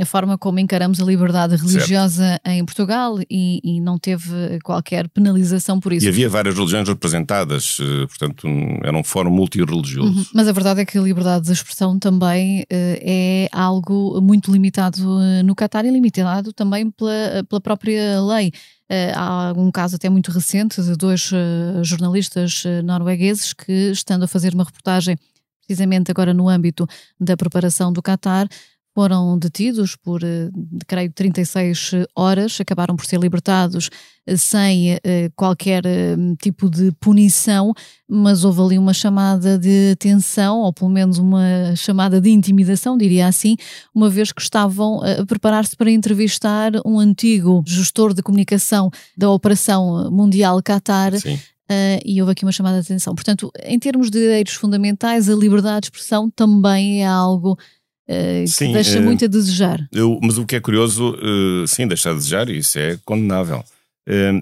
a 0.00 0.04
forma 0.04 0.36
como 0.36 0.58
encaramos 0.58 1.00
a 1.00 1.04
liberdade 1.04 1.56
religiosa 1.56 2.24
certo. 2.24 2.48
em 2.48 2.64
Portugal 2.64 3.18
e, 3.30 3.60
e, 3.62 3.80
não 3.80 3.98
teve 3.98 4.58
qualquer 4.62 5.08
penalização 5.08 5.78
por 5.78 5.92
isso. 5.92 6.04
E 6.04 6.08
havia 6.08 6.28
várias 6.28 6.54
religiões 6.54 6.88
representadas, 6.88 7.78
portanto 8.08 8.46
era 8.82 8.96
um 8.96 9.04
fórum 9.04 9.30
multirreligioso. 9.30 10.12
Uhum. 10.12 10.24
Mas 10.34 10.48
a 10.48 10.52
verdade 10.52 10.80
é 10.80 10.84
que 10.84 10.98
a 10.98 11.00
liberdade 11.00 11.46
de 11.46 11.52
expressão 11.52 11.98
também 11.98 12.64
é 12.70 13.48
algo 13.52 14.20
muito 14.20 14.50
limitado 14.50 15.02
no 15.44 15.54
Catar 15.54 15.84
e 15.84 15.90
limitado 15.90 16.52
também 16.52 16.90
pela, 16.90 17.44
pela 17.48 17.60
própria 17.60 18.20
lei. 18.20 18.52
Uh, 18.90 19.12
há 19.14 19.52
um 19.54 19.70
caso 19.70 19.96
até 19.96 20.08
muito 20.08 20.30
recente 20.30 20.82
de 20.82 20.96
dois 20.96 21.30
uh, 21.30 21.84
jornalistas 21.84 22.64
uh, 22.64 22.82
noruegueses 22.82 23.52
que, 23.52 23.90
estando 23.90 24.22
a 24.22 24.28
fazer 24.28 24.54
uma 24.54 24.64
reportagem, 24.64 25.18
precisamente 25.66 26.10
agora 26.10 26.32
no 26.32 26.48
âmbito 26.48 26.86
da 27.20 27.36
preparação 27.36 27.92
do 27.92 28.02
Qatar, 28.02 28.48
foram 28.98 29.38
detidos 29.38 29.94
por, 29.94 30.24
eh, 30.24 30.50
creio, 30.88 31.12
36 31.12 31.92
horas, 32.16 32.60
acabaram 32.60 32.96
por 32.96 33.06
ser 33.06 33.20
libertados 33.20 33.90
eh, 34.26 34.36
sem 34.36 34.98
eh, 35.04 35.30
qualquer 35.36 35.84
tipo 36.42 36.68
de 36.68 36.90
punição, 36.98 37.72
mas 38.08 38.42
houve 38.42 38.60
ali 38.60 38.76
uma 38.76 38.92
chamada 38.92 39.56
de 39.56 39.92
atenção, 39.92 40.62
ou 40.62 40.72
pelo 40.72 40.90
menos 40.90 41.16
uma 41.16 41.76
chamada 41.76 42.20
de 42.20 42.30
intimidação, 42.30 42.98
diria 42.98 43.28
assim, 43.28 43.54
uma 43.94 44.10
vez 44.10 44.32
que 44.32 44.42
estavam 44.42 45.00
a 45.00 45.24
preparar-se 45.24 45.76
para 45.76 45.92
entrevistar 45.92 46.72
um 46.84 46.98
antigo 46.98 47.62
gestor 47.64 48.12
de 48.12 48.20
comunicação 48.20 48.90
da 49.16 49.30
Operação 49.30 50.10
Mundial 50.10 50.60
Qatar. 50.60 51.16
Sim. 51.20 51.38
Uh, 51.70 52.00
e 52.02 52.18
houve 52.22 52.32
aqui 52.32 52.46
uma 52.46 52.50
chamada 52.50 52.80
de 52.80 52.86
atenção. 52.86 53.14
Portanto, 53.14 53.52
em 53.62 53.78
termos 53.78 54.10
de 54.10 54.18
direitos 54.18 54.54
fundamentais, 54.54 55.28
a 55.28 55.34
liberdade 55.34 55.82
de 55.82 55.86
expressão 55.88 56.30
também 56.30 57.02
é 57.02 57.06
algo 57.06 57.58
uh, 58.08 58.44
que 58.44 58.48
sim, 58.48 58.72
deixa 58.72 58.98
uh, 58.98 59.02
muito 59.02 59.24
a 59.24 59.28
desejar. 59.28 59.88
Eu, 59.92 60.18
mas 60.22 60.38
o 60.38 60.46
que 60.46 60.56
é 60.56 60.60
curioso, 60.60 61.14
uh, 61.14 61.66
sim, 61.66 61.86
deixa 61.86 62.10
a 62.10 62.14
desejar, 62.14 62.48
e 62.48 62.58
isso 62.58 62.78
é 62.78 62.98
condenável. 63.04 63.64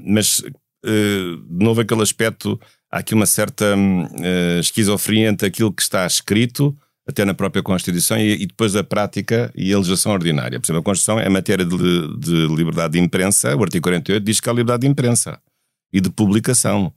mas, 0.04 0.42
de 0.84 1.64
novo, 1.64 1.80
aquele 1.80 2.02
aspecto, 2.02 2.60
há 2.90 2.98
aqui 2.98 3.14
uma 3.14 3.26
certa 3.26 3.76
uh, 3.76 4.60
esquizofrenia 4.60 5.28
entre 5.28 5.48
aquilo 5.48 5.72
que 5.72 5.82
está 5.82 6.06
escrito, 6.06 6.76
até 7.06 7.24
na 7.24 7.34
própria 7.34 7.62
Constituição, 7.62 8.18
e, 8.18 8.42
e, 8.42 8.46
depois 8.46 8.74
a 8.74 8.82
prática 8.82 9.52
e 9.54 9.72
a 9.72 9.76
legislação 9.76 10.12
ordinária. 10.12 10.58
Por 10.58 10.66
exemplo, 10.66 10.80
a 10.80 10.84
Constituição 10.84 11.20
é 11.20 11.28
matéria 11.28 11.64
de, 11.64 12.16
de 12.18 12.46
liberdade 12.54 12.94
de 12.94 12.98
imprensa, 12.98 13.54
o 13.54 13.62
artigo 13.62 13.82
48 13.84 14.24
diz 14.24 14.40
que 14.40 14.48
há 14.48 14.52
liberdade 14.52 14.82
de 14.82 14.88
imprensa 14.88 15.38
e 15.92 16.00
de 16.00 16.10
publicação. 16.10 16.92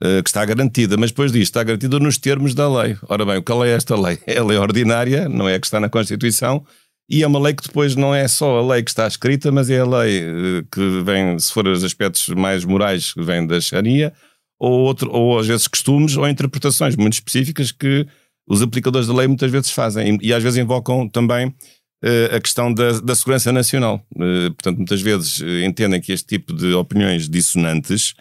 Uh, 0.00 0.22
que 0.22 0.30
está 0.30 0.44
garantida, 0.44 0.96
mas 0.96 1.10
depois 1.10 1.32
disto 1.32 1.50
está 1.50 1.64
garantida 1.64 1.98
nos 1.98 2.18
termos 2.18 2.54
da 2.54 2.68
lei. 2.68 2.96
Ora 3.08 3.26
bem, 3.26 3.38
o 3.38 3.42
que 3.42 3.52
é 3.52 3.70
esta 3.70 4.00
lei? 4.00 4.16
É 4.28 4.38
a 4.38 4.44
lei 4.44 4.56
ordinária, 4.56 5.28
não 5.28 5.48
é 5.48 5.56
a 5.56 5.60
que 5.60 5.66
está 5.66 5.80
na 5.80 5.88
Constituição, 5.88 6.64
e 7.10 7.22
é 7.22 7.26
uma 7.26 7.40
lei 7.40 7.54
que 7.54 7.62
depois 7.62 7.96
não 7.96 8.14
é 8.14 8.28
só 8.28 8.58
a 8.58 8.66
lei 8.74 8.82
que 8.82 8.90
está 8.90 9.08
escrita, 9.08 9.50
mas 9.50 9.70
é 9.70 9.80
a 9.80 9.86
lei 9.86 10.22
uh, 10.22 10.66
que 10.70 11.02
vem, 11.02 11.38
se 11.38 11.52
for 11.52 11.66
os 11.66 11.82
aspectos 11.82 12.28
mais 12.28 12.64
morais, 12.64 13.14
que 13.14 13.22
vem 13.22 13.46
da 13.46 13.60
Sharia, 13.60 14.12
ou, 14.60 14.70
outro, 14.82 15.10
ou 15.10 15.38
às 15.38 15.46
vezes 15.46 15.66
costumes 15.66 16.16
ou 16.16 16.28
interpretações 16.28 16.94
muito 16.94 17.14
específicas 17.14 17.72
que 17.72 18.06
os 18.46 18.60
aplicadores 18.60 19.08
da 19.08 19.14
lei 19.14 19.26
muitas 19.26 19.50
vezes 19.50 19.70
fazem, 19.70 20.16
e, 20.22 20.28
e 20.28 20.32
às 20.34 20.42
vezes 20.42 20.58
invocam 20.58 21.08
também 21.08 21.46
uh, 21.48 22.36
a 22.36 22.40
questão 22.40 22.72
da, 22.72 23.00
da 23.00 23.14
segurança 23.14 23.50
nacional. 23.50 24.00
portanto, 24.14 24.76
muitas 24.76 25.00
vezes 25.00 25.40
entendem 25.66 26.00
que 26.00 26.12
este 26.12 26.26
tipo 26.26 26.52
de 26.52 26.72
opiniões 26.74 27.28
dissonantes 27.28 28.14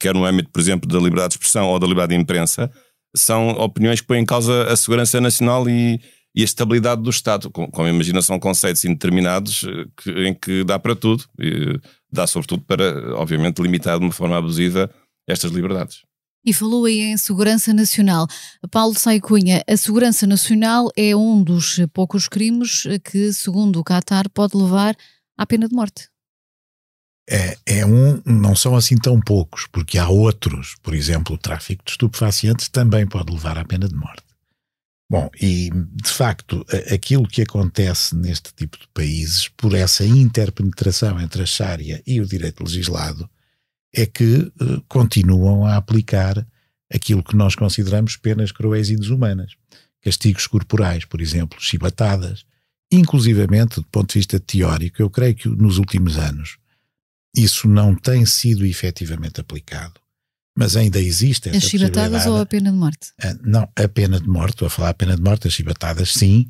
quer 0.00 0.14
no 0.14 0.24
âmbito, 0.24 0.50
por 0.50 0.60
exemplo, 0.60 0.88
da 0.88 0.98
liberdade 0.98 1.30
de 1.30 1.34
expressão 1.34 1.68
ou 1.68 1.78
da 1.78 1.86
liberdade 1.86 2.14
de 2.16 2.20
imprensa, 2.20 2.70
são 3.16 3.50
opiniões 3.50 4.00
que 4.00 4.06
põem 4.06 4.22
em 4.22 4.26
causa 4.26 4.64
a 4.64 4.76
segurança 4.76 5.20
nacional 5.20 5.68
e, 5.68 6.00
e 6.34 6.42
a 6.42 6.44
estabilidade 6.44 7.02
do 7.02 7.10
Estado, 7.10 7.50
com, 7.50 7.70
com 7.70 7.84
a 7.84 7.88
imaginação 7.88 8.38
conceitos 8.38 8.84
indeterminados 8.84 9.64
eh, 9.64 9.86
que, 9.96 10.10
em 10.26 10.34
que 10.34 10.64
dá 10.64 10.78
para 10.78 10.96
tudo, 10.96 11.24
e 11.38 11.78
dá 12.10 12.26
sobretudo 12.26 12.62
para, 12.62 13.14
obviamente, 13.16 13.62
limitar 13.62 13.98
de 13.98 14.04
uma 14.04 14.12
forma 14.12 14.36
abusiva 14.36 14.90
estas 15.28 15.52
liberdades. 15.52 16.02
E 16.44 16.52
falou 16.52 16.84
aí 16.84 17.00
em 17.00 17.16
segurança 17.16 17.72
nacional. 17.72 18.26
Paulo 18.70 18.94
Saicunha, 18.94 19.62
a 19.66 19.76
segurança 19.76 20.26
nacional 20.26 20.90
é 20.94 21.16
um 21.16 21.42
dos 21.42 21.80
poucos 21.92 22.28
crimes 22.28 22.82
que, 23.02 23.32
segundo 23.32 23.80
o 23.80 23.84
Qatar, 23.84 24.28
pode 24.28 24.54
levar 24.54 24.94
à 25.38 25.46
pena 25.46 25.66
de 25.66 25.74
morte. 25.74 26.13
É, 27.28 27.56
é, 27.64 27.86
um, 27.86 28.20
não 28.24 28.54
são 28.54 28.76
assim 28.76 28.96
tão 28.96 29.20
poucos, 29.20 29.66
porque 29.72 29.98
há 29.98 30.08
outros, 30.08 30.76
por 30.82 30.94
exemplo, 30.94 31.34
o 31.34 31.38
tráfico 31.38 31.82
de 31.84 31.92
estupefacientes 31.92 32.68
também 32.68 33.06
pode 33.06 33.32
levar 33.32 33.56
à 33.56 33.64
pena 33.64 33.88
de 33.88 33.94
morte. 33.94 34.22
Bom, 35.10 35.30
e 35.40 35.70
de 35.70 36.10
facto, 36.10 36.64
aquilo 36.92 37.28
que 37.28 37.42
acontece 37.42 38.16
neste 38.16 38.52
tipo 38.54 38.78
de 38.78 38.88
países, 38.88 39.48
por 39.48 39.74
essa 39.74 40.04
interpenetração 40.04 41.20
entre 41.20 41.42
a 41.42 41.46
Sharia 41.46 42.02
e 42.06 42.20
o 42.20 42.26
direito 42.26 42.62
legislado, 42.62 43.28
é 43.94 44.06
que 44.06 44.50
uh, 44.60 44.82
continuam 44.88 45.64
a 45.64 45.76
aplicar 45.76 46.44
aquilo 46.92 47.22
que 47.22 47.36
nós 47.36 47.54
consideramos 47.54 48.16
penas 48.16 48.50
cruéis 48.50 48.90
e 48.90 48.96
desumanas. 48.96 49.52
Castigos 50.02 50.46
corporais, 50.46 51.04
por 51.04 51.20
exemplo, 51.20 51.60
chibatadas. 51.60 52.44
Inclusivamente, 52.90 53.76
do 53.76 53.86
ponto 53.86 54.12
de 54.12 54.18
vista 54.18 54.40
teórico, 54.40 55.00
eu 55.00 55.08
creio 55.08 55.34
que 55.34 55.48
nos 55.48 55.78
últimos 55.78 56.18
anos 56.18 56.58
isso 57.34 57.68
não 57.68 57.94
tem 57.94 58.24
sido 58.24 58.64
efetivamente 58.64 59.40
aplicado. 59.40 59.94
Mas 60.56 60.76
ainda 60.76 61.00
existe 61.00 61.48
essa 61.48 61.58
As 61.58 61.64
chibatadas 61.64 62.26
ou 62.26 62.40
a 62.40 62.46
pena 62.46 62.70
de 62.70 62.78
morte? 62.78 63.12
Ah, 63.20 63.34
não, 63.42 63.68
a 63.74 63.88
pena 63.88 64.20
de 64.20 64.28
morte, 64.28 64.54
estou 64.54 64.66
a 64.66 64.70
falar 64.70 64.90
a 64.90 64.94
pena 64.94 65.16
de 65.16 65.22
morte, 65.22 65.48
as 65.48 65.52
chibatadas 65.52 66.12
sim, 66.12 66.48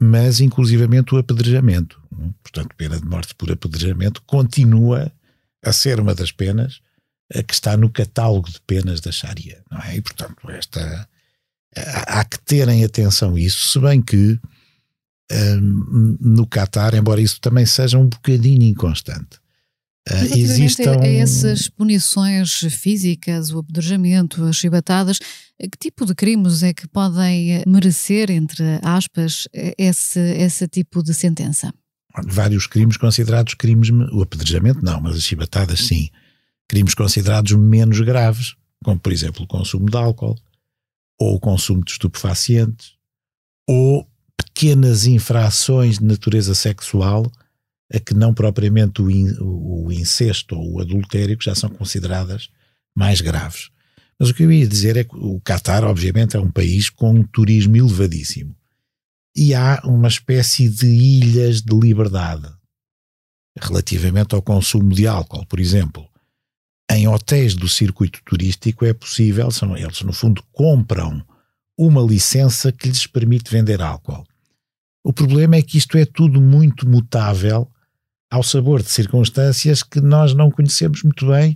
mas 0.00 0.40
inclusivamente 0.40 1.14
o 1.14 1.18
apedrejamento. 1.18 2.00
Portanto, 2.42 2.74
pena 2.76 2.98
de 2.98 3.04
morte 3.04 3.34
por 3.34 3.52
apedrejamento 3.52 4.22
continua 4.22 5.12
a 5.62 5.72
ser 5.72 6.00
uma 6.00 6.14
das 6.14 6.32
penas 6.32 6.80
que 7.46 7.54
está 7.54 7.76
no 7.76 7.90
catálogo 7.90 8.50
de 8.50 8.60
penas 8.62 9.00
da 9.00 9.12
Sharia, 9.12 9.62
não 9.70 9.78
é? 9.78 9.96
E, 9.96 10.02
portanto, 10.02 10.50
esta, 10.50 11.08
há 11.76 12.24
que 12.24 12.38
terem 12.40 12.84
atenção 12.84 13.34
a 13.36 13.40
isso, 13.40 13.68
se 13.68 13.78
bem 13.78 14.02
que 14.02 14.38
um, 15.30 16.16
no 16.20 16.46
Catar, 16.46 16.94
embora 16.94 17.20
isso 17.20 17.40
também 17.40 17.64
seja 17.64 17.98
um 17.98 18.06
bocadinho 18.06 18.62
inconstante, 18.64 19.40
Uh, 20.10 20.36
existam... 20.36 21.00
a 21.00 21.06
essas 21.06 21.68
punições 21.68 22.58
físicas, 22.70 23.52
o 23.52 23.60
apedrejamento, 23.60 24.42
as 24.44 24.56
chibatadas, 24.56 25.18
que 25.18 25.78
tipo 25.78 26.04
de 26.04 26.14
crimes 26.14 26.62
é 26.62 26.74
que 26.74 26.88
podem 26.88 27.52
eh, 27.54 27.64
merecer, 27.66 28.30
entre 28.30 28.64
aspas, 28.82 29.46
esse, 29.78 30.18
esse 30.18 30.66
tipo 30.66 31.04
de 31.04 31.14
sentença? 31.14 31.72
Vários 32.26 32.66
crimes 32.66 32.96
considerados 32.96 33.54
crimes, 33.54 33.90
o 34.12 34.22
apedrejamento 34.22 34.84
não, 34.84 35.00
mas 35.00 35.16
as 35.16 35.22
chibatadas 35.22 35.80
sim. 35.80 36.10
Crimes 36.68 36.94
considerados 36.94 37.52
menos 37.52 38.00
graves, 38.00 38.54
como 38.84 38.98
por 38.98 39.12
exemplo 39.12 39.44
o 39.44 39.46
consumo 39.46 39.88
de 39.88 39.96
álcool, 39.96 40.36
ou 41.18 41.36
o 41.36 41.40
consumo 41.40 41.84
de 41.84 41.92
estupefacientes, 41.92 42.94
ou 43.68 44.06
pequenas 44.36 45.06
infrações 45.06 45.98
de 45.98 46.04
natureza 46.04 46.54
sexual 46.54 47.30
a 47.92 48.00
que 48.00 48.14
não 48.14 48.32
propriamente 48.32 49.02
o, 49.02 49.10
in, 49.10 49.36
o 49.40 49.92
incesto 49.92 50.56
ou 50.56 50.74
o 50.74 50.80
adultério, 50.80 51.36
que 51.36 51.44
já 51.44 51.54
são 51.54 51.68
consideradas 51.68 52.48
mais 52.94 53.20
graves. 53.20 53.70
Mas 54.18 54.30
o 54.30 54.34
que 54.34 54.44
eu 54.44 54.52
ia 54.52 54.66
dizer 54.66 54.96
é 54.96 55.04
que 55.04 55.16
o 55.16 55.40
Catar, 55.40 55.84
obviamente, 55.84 56.36
é 56.36 56.40
um 56.40 56.50
país 56.50 56.88
com 56.88 57.10
um 57.12 57.22
turismo 57.22 57.76
elevadíssimo. 57.76 58.54
E 59.34 59.54
há 59.54 59.80
uma 59.84 60.08
espécie 60.08 60.68
de 60.68 60.86
ilhas 60.86 61.60
de 61.60 61.74
liberdade 61.74 62.48
relativamente 63.58 64.34
ao 64.34 64.42
consumo 64.42 64.94
de 64.94 65.06
álcool, 65.06 65.46
por 65.46 65.60
exemplo. 65.60 66.06
Em 66.90 67.08
hotéis 67.08 67.54
do 67.54 67.68
circuito 67.68 68.20
turístico 68.24 68.84
é 68.84 68.92
possível, 68.92 69.50
são, 69.50 69.76
eles 69.76 70.02
no 70.02 70.12
fundo 70.12 70.42
compram 70.52 71.24
uma 71.76 72.02
licença 72.02 72.70
que 72.70 72.88
lhes 72.88 73.06
permite 73.06 73.50
vender 73.50 73.80
álcool. 73.80 74.26
O 75.04 75.12
problema 75.12 75.56
é 75.56 75.62
que 75.62 75.78
isto 75.78 75.96
é 75.96 76.04
tudo 76.04 76.40
muito 76.40 76.88
mutável 76.88 77.68
ao 78.32 78.42
sabor 78.42 78.82
de 78.82 78.88
circunstâncias 78.88 79.82
que 79.82 80.00
nós 80.00 80.32
não 80.32 80.50
conhecemos 80.50 81.02
muito 81.02 81.26
bem 81.26 81.54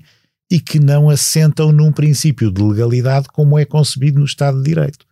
e 0.51 0.61
que 0.61 0.79
não 0.79 1.09
assentam 1.09 1.73
num 1.73 1.91
princípio 1.91 2.53
de 2.53 2.63
legalidade 2.63 3.29
como 3.33 3.59
é 3.59 3.65
concebido 3.65 4.19
no 4.19 4.27
Estado 4.27 4.59
de 4.59 4.65
Direito. 4.69 5.07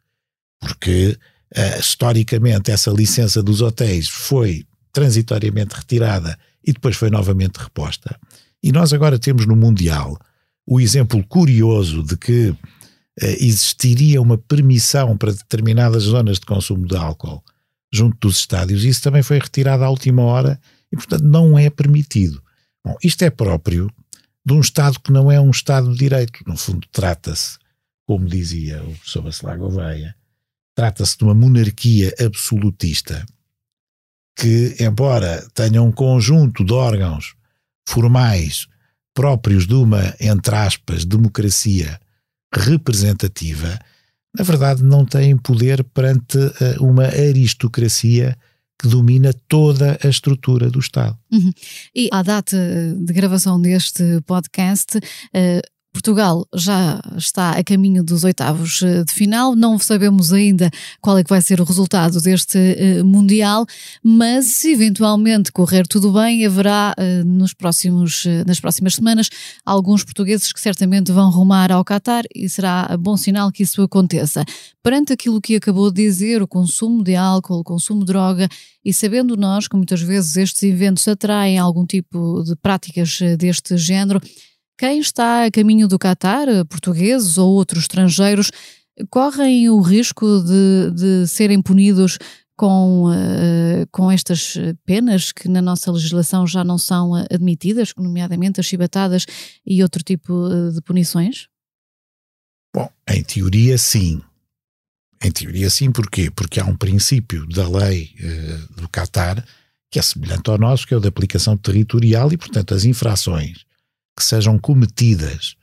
Porque, 0.60 1.16
uh, 1.56 1.80
historicamente, 1.80 2.70
essa 2.70 2.90
licença 2.90 3.42
dos 3.42 3.62
hotéis 3.62 4.10
foi 4.10 4.66
transitoriamente 4.92 5.74
retirada 5.74 6.38
e 6.62 6.70
depois 6.70 6.96
foi 6.96 7.08
novamente 7.08 7.56
reposta. 7.56 8.14
E 8.62 8.70
nós 8.70 8.92
agora 8.92 9.18
temos 9.18 9.46
no 9.46 9.56
Mundial 9.56 10.18
o 10.66 10.78
exemplo 10.78 11.24
curioso 11.26 12.02
de 12.02 12.14
que 12.18 12.50
uh, 12.50 12.56
existiria 13.40 14.20
uma 14.20 14.36
permissão 14.36 15.16
para 15.16 15.32
determinadas 15.32 16.02
zonas 16.02 16.38
de 16.38 16.44
consumo 16.44 16.86
de 16.86 16.94
álcool 16.94 17.42
junto 17.90 18.18
dos 18.28 18.36
estádios, 18.36 18.84
e 18.84 18.88
isso 18.90 19.00
também 19.00 19.22
foi 19.22 19.38
retirado 19.38 19.82
à 19.82 19.88
última 19.88 20.20
hora 20.20 20.60
e, 20.94 20.96
portanto, 20.96 21.24
não 21.24 21.58
é 21.58 21.68
permitido. 21.68 22.40
Bom, 22.86 22.94
isto 23.02 23.22
é 23.22 23.30
próprio 23.30 23.90
de 24.46 24.52
um 24.52 24.60
Estado 24.60 25.00
que 25.00 25.10
não 25.10 25.30
é 25.30 25.40
um 25.40 25.50
Estado 25.50 25.90
de 25.90 25.98
Direito. 25.98 26.38
No 26.46 26.56
fundo, 26.56 26.86
trata-se, 26.92 27.58
como 28.06 28.28
dizia 28.28 28.80
o 28.84 28.94
professor 28.94 29.22
Bacelar 29.22 29.58
Gouveia, 29.58 30.14
trata-se 30.76 31.18
de 31.18 31.24
uma 31.24 31.34
monarquia 31.34 32.14
absolutista 32.20 33.26
que, 34.38 34.76
embora 34.78 35.44
tenha 35.52 35.82
um 35.82 35.90
conjunto 35.90 36.64
de 36.64 36.72
órgãos 36.72 37.34
formais 37.88 38.68
próprios 39.12 39.66
de 39.66 39.74
uma, 39.74 40.14
entre 40.20 40.54
aspas, 40.54 41.04
democracia 41.04 42.00
representativa, 42.54 43.80
na 44.36 44.44
verdade 44.44 44.84
não 44.84 45.04
tem 45.04 45.36
poder 45.36 45.82
perante 45.82 46.38
eh, 46.38 46.76
uma 46.78 47.04
aristocracia 47.04 48.36
que 48.78 48.88
domina 48.88 49.32
toda 49.48 49.98
a 50.02 50.08
estrutura 50.08 50.70
do 50.70 50.78
Estado. 50.78 51.16
Uhum. 51.32 51.52
E 51.94 52.08
à 52.12 52.22
data 52.22 52.56
de 52.98 53.12
gravação 53.12 53.60
deste 53.60 54.20
podcast, 54.26 54.98
uh, 54.98 55.73
Portugal 55.94 56.44
já 56.52 57.00
está 57.16 57.52
a 57.52 57.62
caminho 57.62 58.02
dos 58.02 58.24
oitavos 58.24 58.82
eh, 58.82 59.04
de 59.04 59.12
final, 59.12 59.54
não 59.54 59.78
sabemos 59.78 60.32
ainda 60.32 60.68
qual 61.00 61.16
é 61.16 61.22
que 61.22 61.30
vai 61.30 61.40
ser 61.40 61.60
o 61.60 61.64
resultado 61.64 62.20
deste 62.20 62.58
uh, 62.58 63.04
Mundial, 63.04 63.64
mas 64.02 64.46
se 64.46 64.72
eventualmente 64.72 65.52
correr 65.52 65.86
tudo 65.86 66.12
bem, 66.12 66.44
haverá 66.44 66.96
uh, 66.98 67.24
nos 67.24 67.54
próximos, 67.54 68.24
nas 68.44 68.58
próximas 68.58 68.96
semanas 68.96 69.30
alguns 69.64 70.02
portugueses 70.02 70.52
que 70.52 70.60
certamente 70.60 71.12
vão 71.12 71.30
rumar 71.30 71.70
ao 71.70 71.84
Qatar 71.84 72.24
e 72.34 72.48
será 72.48 72.96
bom 72.98 73.16
sinal 73.16 73.52
que 73.52 73.62
isso 73.62 73.80
aconteça. 73.80 74.44
Perante 74.82 75.12
aquilo 75.12 75.40
que 75.40 75.54
acabou 75.54 75.92
de 75.92 76.02
dizer, 76.02 76.42
o 76.42 76.48
consumo 76.48 77.04
de 77.04 77.14
álcool, 77.14 77.60
o 77.60 77.64
consumo 77.64 78.00
de 78.00 78.06
droga, 78.06 78.48
e 78.84 78.92
sabendo 78.92 79.36
nós 79.36 79.68
que 79.68 79.76
muitas 79.76 80.02
vezes 80.02 80.36
estes 80.36 80.62
eventos 80.64 81.06
atraem 81.06 81.56
algum 81.56 81.86
tipo 81.86 82.42
de 82.42 82.56
práticas 82.56 83.20
deste 83.38 83.78
género, 83.78 84.20
quem 84.76 84.98
está 84.98 85.44
a 85.44 85.50
caminho 85.50 85.86
do 85.86 85.98
Catar, 85.98 86.46
portugueses 86.68 87.38
ou 87.38 87.52
outros 87.52 87.82
estrangeiros, 87.82 88.50
correm 89.10 89.68
o 89.68 89.80
risco 89.80 90.26
de, 90.42 90.90
de 90.94 91.28
serem 91.28 91.60
punidos 91.60 92.18
com, 92.56 93.10
uh, 93.10 93.86
com 93.90 94.10
estas 94.10 94.54
penas 94.84 95.32
que 95.32 95.48
na 95.48 95.60
nossa 95.60 95.90
legislação 95.90 96.46
já 96.46 96.62
não 96.62 96.78
são 96.78 97.14
admitidas, 97.30 97.92
nomeadamente 97.96 98.60
as 98.60 98.66
chibatadas 98.66 99.26
e 99.66 99.82
outro 99.82 100.02
tipo 100.02 100.48
eh, 100.48 100.70
de 100.70 100.80
punições? 100.80 101.48
Bom, 102.74 102.88
em 103.08 103.22
teoria 103.22 103.76
sim. 103.76 104.20
Em 105.22 105.30
teoria 105.30 105.70
sim, 105.70 105.90
porquê? 105.90 106.30
Porque 106.30 106.60
há 106.60 106.64
um 106.64 106.76
princípio 106.76 107.46
da 107.46 107.68
lei 107.68 108.14
uh, 108.20 108.80
do 108.80 108.88
Catar 108.88 109.44
que 109.90 109.98
é 109.98 110.02
semelhante 110.02 110.50
ao 110.50 110.58
nosso, 110.58 110.86
que 110.88 110.92
é 110.92 110.96
o 110.96 111.00
da 111.00 111.08
aplicação 111.08 111.56
territorial 111.56 112.32
e, 112.32 112.36
portanto, 112.36 112.74
as 112.74 112.84
infrações 112.84 113.64
que 114.16 114.24
sejam 114.24 114.58
cometidas 114.58 115.56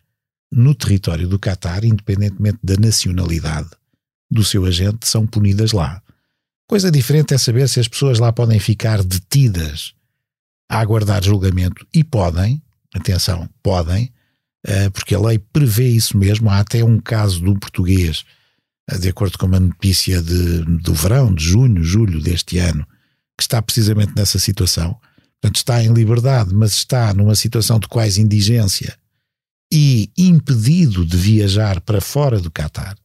no 0.51 0.75
território 0.75 1.27
do 1.27 1.39
Catar, 1.39 1.83
independentemente 1.85 2.59
da 2.61 2.75
nacionalidade 2.75 3.69
do 4.29 4.43
seu 4.43 4.65
agente, 4.65 5.07
são 5.07 5.25
punidas 5.25 5.71
lá. 5.71 6.01
Coisa 6.67 6.91
diferente 6.91 7.33
é 7.33 7.37
saber 7.37 7.67
se 7.67 7.79
as 7.79 7.87
pessoas 7.87 8.19
lá 8.19 8.31
podem 8.31 8.59
ficar 8.59 9.03
detidas 9.03 9.93
a 10.69 10.79
aguardar 10.79 11.21
julgamento. 11.21 11.85
E 11.93 12.01
podem, 12.01 12.61
atenção, 12.93 13.49
podem, 13.61 14.11
eh, 14.65 14.89
porque 14.89 15.13
a 15.13 15.19
lei 15.19 15.37
prevê 15.37 15.89
isso 15.89 16.17
mesmo. 16.17 16.49
Há 16.49 16.59
até 16.59 16.81
um 16.83 16.97
caso 16.97 17.45
um 17.45 17.59
português, 17.59 18.23
eh, 18.89 18.97
de 18.97 19.09
acordo 19.09 19.37
com 19.37 19.47
uma 19.47 19.59
notícia 19.59 20.21
de, 20.21 20.59
do 20.79 20.93
verão, 20.93 21.33
de 21.33 21.43
junho, 21.43 21.83
julho 21.83 22.21
deste 22.21 22.57
ano, 22.57 22.87
que 23.37 23.43
está 23.43 23.61
precisamente 23.61 24.13
nessa 24.15 24.39
situação. 24.39 24.97
Portanto, 25.41 25.55
está 25.55 25.83
em 25.83 25.91
liberdade, 25.91 26.53
mas 26.53 26.73
está 26.73 27.13
numa 27.13 27.35
situação 27.35 27.79
de 27.79 27.87
quase 27.87 28.21
indigência 28.21 28.95
e 29.71 30.11
impedido 30.17 31.03
de 31.03 31.17
viajar 31.17 31.81
para 31.81 31.99
fora 31.99 32.39
do 32.39 32.51
Catar, 32.51 32.95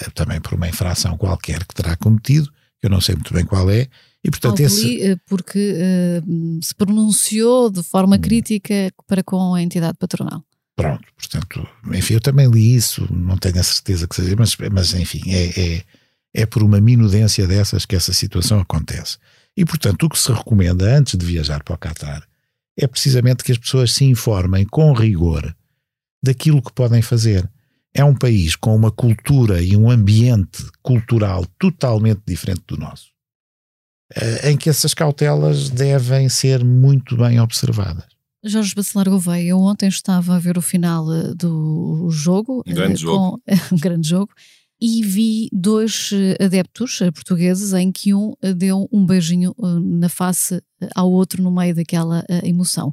eh, 0.00 0.10
também 0.14 0.40
por 0.40 0.54
uma 0.54 0.68
infração 0.68 1.18
qualquer 1.18 1.64
que 1.64 1.74
terá 1.74 1.94
cometido, 1.96 2.46
que 2.80 2.86
eu 2.86 2.90
não 2.90 3.00
sei 3.00 3.16
muito 3.16 3.34
bem 3.34 3.44
qual 3.44 3.68
é, 3.70 3.88
e 4.24 4.30
portanto 4.30 4.60
esse... 4.60 5.02
Eh, 5.02 5.16
porque 5.26 5.74
uh, 5.74 6.62
se 6.62 6.74
pronunciou 6.74 7.68
de 7.68 7.82
forma 7.82 8.16
hum. 8.16 8.20
crítica 8.20 8.92
para 9.06 9.22
com 9.22 9.54
a 9.54 9.60
entidade 9.60 9.98
patronal. 9.98 10.42
Pronto, 10.74 11.06
portanto, 11.16 11.68
enfim, 11.92 12.14
eu 12.14 12.20
também 12.20 12.48
li 12.48 12.74
isso, 12.74 13.06
não 13.12 13.36
tenho 13.36 13.60
a 13.60 13.62
certeza 13.62 14.08
que 14.08 14.14
seja, 14.14 14.34
mas, 14.38 14.56
mas 14.72 14.94
enfim, 14.94 15.22
é, 15.26 15.60
é, 15.60 15.84
é 16.32 16.46
por 16.46 16.62
uma 16.62 16.80
minudência 16.80 17.46
dessas 17.46 17.84
que 17.84 17.94
essa 17.94 18.12
situação 18.14 18.60
acontece. 18.60 19.18
E, 19.56 19.64
portanto, 19.64 20.04
o 20.04 20.08
que 20.08 20.18
se 20.18 20.32
recomenda 20.32 20.96
antes 20.96 21.16
de 21.16 21.26
viajar 21.26 21.62
para 21.62 21.74
o 21.74 21.78
Qatar 21.78 22.26
é 22.76 22.86
precisamente 22.86 23.44
que 23.44 23.52
as 23.52 23.58
pessoas 23.58 23.92
se 23.92 24.04
informem 24.04 24.64
com 24.64 24.92
rigor 24.92 25.54
daquilo 26.22 26.62
que 26.62 26.72
podem 26.72 27.02
fazer. 27.02 27.48
É 27.94 28.02
um 28.02 28.14
país 28.14 28.56
com 28.56 28.74
uma 28.74 28.90
cultura 28.90 29.62
e 29.62 29.76
um 29.76 29.90
ambiente 29.90 30.64
cultural 30.82 31.44
totalmente 31.58 32.22
diferente 32.26 32.62
do 32.66 32.78
nosso, 32.78 33.10
eh, 34.14 34.50
em 34.50 34.56
que 34.56 34.70
essas 34.70 34.94
cautelas 34.94 35.68
devem 35.68 36.28
ser 36.30 36.64
muito 36.64 37.16
bem 37.16 37.38
observadas. 37.38 38.06
Jorge 38.44 38.74
Bacelar 38.74 39.08
Gouveia, 39.08 39.50
eu 39.50 39.58
ontem 39.58 39.88
estava 39.88 40.34
a 40.34 40.38
ver 40.38 40.56
o 40.56 40.62
final 40.62 41.12
eh, 41.12 41.34
do 41.34 42.08
jogo. 42.10 42.62
Um 42.66 42.74
grande 42.74 42.94
eh, 42.94 42.96
jogo. 42.96 43.42
um 43.70 43.76
grande 43.78 44.08
jogo. 44.08 44.32
E 44.84 45.02
vi 45.04 45.48
dois 45.52 46.10
adeptos 46.40 46.98
portugueses 47.14 47.72
em 47.72 47.92
que 47.92 48.12
um 48.12 48.34
deu 48.56 48.88
um 48.90 49.06
beijinho 49.06 49.54
na 49.80 50.08
face 50.08 50.60
ao 50.94 51.08
outro 51.10 51.40
no 51.40 51.52
meio 51.52 51.72
daquela 51.72 52.24
emoção. 52.42 52.92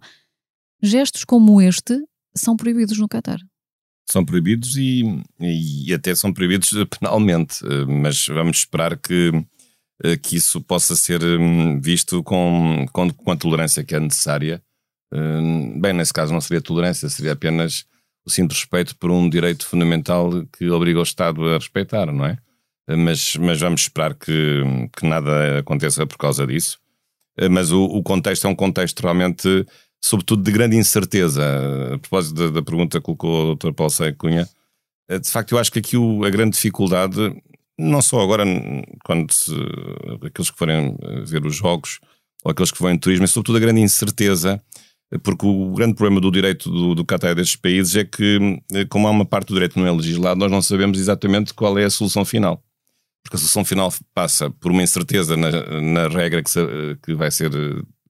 Gestos 0.83 1.23
como 1.23 1.59
este 1.59 1.99
são 2.35 2.55
proibidos 2.55 2.99
no 2.99 3.07
Qatar. 3.07 3.39
São 4.07 4.23
proibidos 4.23 4.77
e, 4.77 5.03
e 5.39 5.91
até 5.91 6.13
são 6.13 6.31
proibidos 6.31 6.71
penalmente, 6.99 7.57
mas 7.87 8.27
vamos 8.27 8.57
esperar 8.57 8.95
que, 8.95 9.31
que 10.21 10.35
isso 10.35 10.61
possa 10.61 10.95
ser 10.95 11.23
hum, 11.23 11.81
visto 11.81 12.21
com, 12.21 12.85
com, 12.93 13.09
com 13.11 13.31
a 13.31 13.35
tolerância 13.35 13.83
que 13.83 13.95
é 13.95 13.99
necessária 13.99 14.63
Hum, 15.11 15.79
bem, 15.79 15.93
nesse 15.93 16.13
caso 16.13 16.31
não 16.33 16.41
seria 16.41 16.61
tolerância, 16.61 17.09
seria 17.09 17.33
apenas 17.33 17.85
o 18.25 18.29
simples 18.29 18.59
respeito 18.59 18.95
por 18.95 19.11
um 19.11 19.29
direito 19.29 19.65
fundamental 19.65 20.29
que 20.57 20.69
obriga 20.69 20.99
o 20.99 21.03
Estado 21.03 21.47
a 21.47 21.57
respeitar, 21.57 22.11
não 22.11 22.25
é? 22.25 22.37
Mas, 22.87 23.35
mas 23.35 23.59
vamos 23.59 23.81
esperar 23.81 24.15
que, 24.15 24.63
que 24.97 25.05
nada 25.05 25.59
aconteça 25.59 26.07
por 26.07 26.17
causa 26.17 26.45
disso. 26.47 26.79
Mas 27.51 27.71
o, 27.71 27.83
o 27.83 28.01
contexto 28.01 28.47
é 28.47 28.49
um 28.49 28.55
contexto 28.55 28.99
realmente, 29.01 29.65
sobretudo, 30.01 30.43
de 30.43 30.51
grande 30.51 30.75
incerteza. 30.75 31.43
A 31.93 31.99
propósito 31.99 32.35
da, 32.35 32.49
da 32.49 32.61
pergunta 32.63 32.99
que 32.99 33.05
colocou 33.05 33.51
o 33.51 33.55
Dr. 33.55 33.73
Paulo 33.73 33.91
Sei 33.91 34.11
Cunha, 34.13 34.49
eh, 35.07 35.19
de 35.19 35.29
facto, 35.29 35.51
eu 35.51 35.59
acho 35.59 35.71
que 35.71 35.79
aqui 35.79 35.95
o, 35.95 36.23
a 36.23 36.29
grande 36.29 36.55
dificuldade, 36.55 37.35
não 37.77 38.01
só 38.01 38.21
agora, 38.21 38.43
quando 39.05 39.31
se, 39.31 39.53
aqueles 40.25 40.49
que 40.49 40.57
forem 40.57 40.97
ver 41.25 41.45
os 41.45 41.55
jogos, 41.55 41.99
ou 42.43 42.51
aqueles 42.51 42.71
que 42.71 42.81
vão 42.81 42.91
em 42.91 42.97
turismo, 42.97 43.23
mas 43.23 43.31
sobretudo 43.31 43.57
a 43.57 43.61
grande 43.61 43.81
incerteza 43.81 44.61
porque 45.17 45.45
o 45.45 45.73
grande 45.73 45.95
problema 45.95 46.21
do 46.21 46.31
direito 46.31 46.69
do, 46.69 46.93
do 46.93 47.05
Qatar 47.05 47.33
destes 47.33 47.55
países 47.55 47.95
é 47.95 48.03
que, 48.03 48.59
eh, 48.73 48.85
como 48.85 49.07
há 49.07 49.11
uma 49.11 49.25
parte 49.25 49.47
do 49.47 49.55
direito 49.55 49.73
que 49.73 49.79
não 49.79 49.87
é 49.87 49.91
legislado, 49.91 50.39
nós 50.39 50.51
não 50.51 50.61
sabemos 50.61 50.99
exatamente 50.99 51.53
qual 51.53 51.77
é 51.79 51.85
a 51.85 51.89
solução 51.89 52.23
final. 52.23 52.63
Porque 53.23 53.35
a 53.35 53.39
solução 53.39 53.65
final 53.65 53.91
passa 54.13 54.49
por 54.49 54.71
uma 54.71 54.83
incerteza 54.83 55.35
na, 55.35 55.81
na 55.81 56.07
regra 56.07 56.43
que, 56.43 56.49
se, 56.49 56.59
que 57.03 57.15
vai 57.15 57.31
ser 57.31 57.51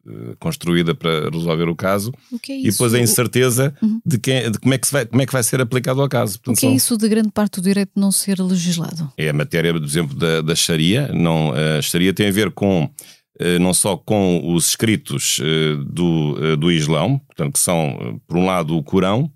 eh, 0.09 0.35
construída 0.39 0.95
para 0.95 1.29
resolver 1.29 1.67
o 1.69 1.75
caso 1.75 2.11
o 2.31 2.39
é 2.49 2.59
e 2.59 2.71
depois 2.71 2.93
a 2.93 2.99
incerteza 2.99 3.73
uhum. 3.81 4.01
de, 4.05 4.17
quem, 4.17 4.49
de 4.49 4.57
como, 4.57 4.73
é 4.73 4.77
que 4.77 4.91
vai, 4.91 5.05
como 5.05 5.21
é 5.21 5.25
que 5.25 5.33
vai 5.33 5.43
ser 5.43 5.61
aplicado 5.61 6.01
ao 6.01 6.09
caso. 6.09 6.39
Portanto, 6.39 6.57
o 6.57 6.59
que 6.59 6.67
é 6.67 6.71
isso 6.71 6.97
de 6.97 7.07
grande 7.07 7.31
parte 7.31 7.61
do 7.61 7.63
direito 7.63 7.91
não 7.95 8.11
ser 8.11 8.41
legislado? 8.41 9.11
É 9.17 9.29
a 9.29 9.33
matéria, 9.33 9.73
por 9.73 9.83
exemplo, 9.83 10.15
da, 10.17 10.41
da 10.41 10.55
Sharia. 10.55 11.11
Não, 11.13 11.53
a 11.53 11.81
Sharia 11.81 12.13
tem 12.13 12.27
a 12.27 12.31
ver 12.31 12.51
com 12.51 12.89
eh, 12.89 13.18
não 13.59 13.73
só 13.73 13.95
com 13.95 14.53
os 14.53 14.69
escritos 14.69 15.39
eh, 15.41 15.77
do, 15.85 16.37
eh, 16.41 16.55
do 16.57 16.69
Islão, 16.71 17.19
portanto, 17.19 17.53
que 17.53 17.59
são, 17.59 18.21
por 18.27 18.37
um 18.37 18.45
lado, 18.45 18.75
o 18.75 18.83
Corão, 18.83 19.31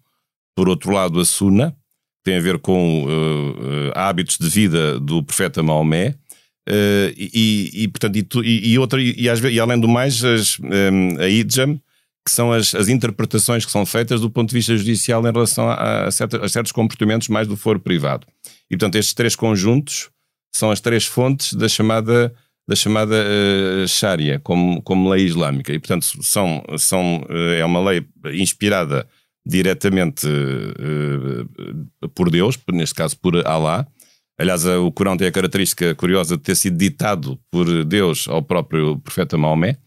por 0.56 0.68
outro 0.68 0.92
lado, 0.92 1.20
a 1.20 1.26
Sunna, 1.26 1.72
que 1.72 2.32
tem 2.32 2.38
a 2.38 2.42
ver 2.42 2.60
com 2.60 3.06
uh, 3.06 3.92
hábitos 3.96 4.38
de 4.38 4.50
vida 4.50 5.00
do 5.00 5.24
profeta 5.24 5.64
Maomé, 5.64 6.10
uh, 6.70 7.14
e, 7.18 7.72
e, 7.74 7.88
portanto, 7.88 8.44
e, 8.44 8.72
e, 8.72 8.80
outra, 8.80 9.02
e, 9.02 9.16
e, 9.18 9.60
além 9.60 9.80
do 9.80 9.88
mais, 9.88 10.24
as, 10.24 10.60
um, 10.60 11.20
a 11.20 11.28
Idjam, 11.28 11.80
que 12.26 12.32
são 12.32 12.52
as, 12.54 12.74
as 12.76 12.88
interpretações 12.88 13.66
que 13.66 13.72
são 13.72 13.86
feitas 13.86 14.22
do 14.22 14.30
ponto 14.30 14.50
de 14.50 14.56
vista 14.56 14.78
judicial 14.78 15.22
em 15.28 15.32
relação 15.32 15.68
a, 15.70 16.06
a, 16.06 16.12
certos, 16.12 16.42
a 16.42 16.48
certos 16.48 16.72
comportamentos 16.72 17.28
mais 17.28 17.48
do 17.48 17.58
foro 17.58 17.80
privado. 17.80 18.28
E, 18.70 18.78
portanto, 18.78 18.96
estes 18.96 19.14
três 19.14 19.36
conjuntos 19.36 20.10
são 20.54 20.72
as 20.72 20.80
três 20.80 21.06
fontes 21.06 21.54
da 21.54 21.68
chamada 21.68 22.34
da 22.68 22.76
chamada 22.76 23.16
uh, 23.16 23.88
Sharia 23.88 24.40
como, 24.40 24.82
como 24.82 25.10
lei 25.10 25.26
islâmica. 25.26 25.74
E, 25.74 25.80
portanto, 25.80 26.06
são, 26.22 26.64
são, 26.78 27.18
uh, 27.30 27.54
é 27.58 27.66
uma 27.66 27.82
lei 27.82 28.06
inspirada 28.34 29.08
diretamente 29.46 30.26
uh, 30.26 32.10
por 32.10 32.30
Deus, 32.30 32.58
neste 32.72 32.96
caso 32.96 33.18
por 33.20 33.46
Allah. 33.46 33.86
Aliás, 34.40 34.66
o 34.66 34.92
Corão 34.92 35.16
tem 35.18 35.28
a 35.28 35.32
característica 35.32 35.94
curiosa 35.94 36.38
de 36.38 36.44
ter 36.44 36.56
sido 36.56 36.78
ditado 36.78 37.40
por 37.52 37.86
Deus 37.86 38.28
ao 38.28 38.42
próprio 38.42 38.98
profeta 39.00 39.38
Maomé. 39.38 39.78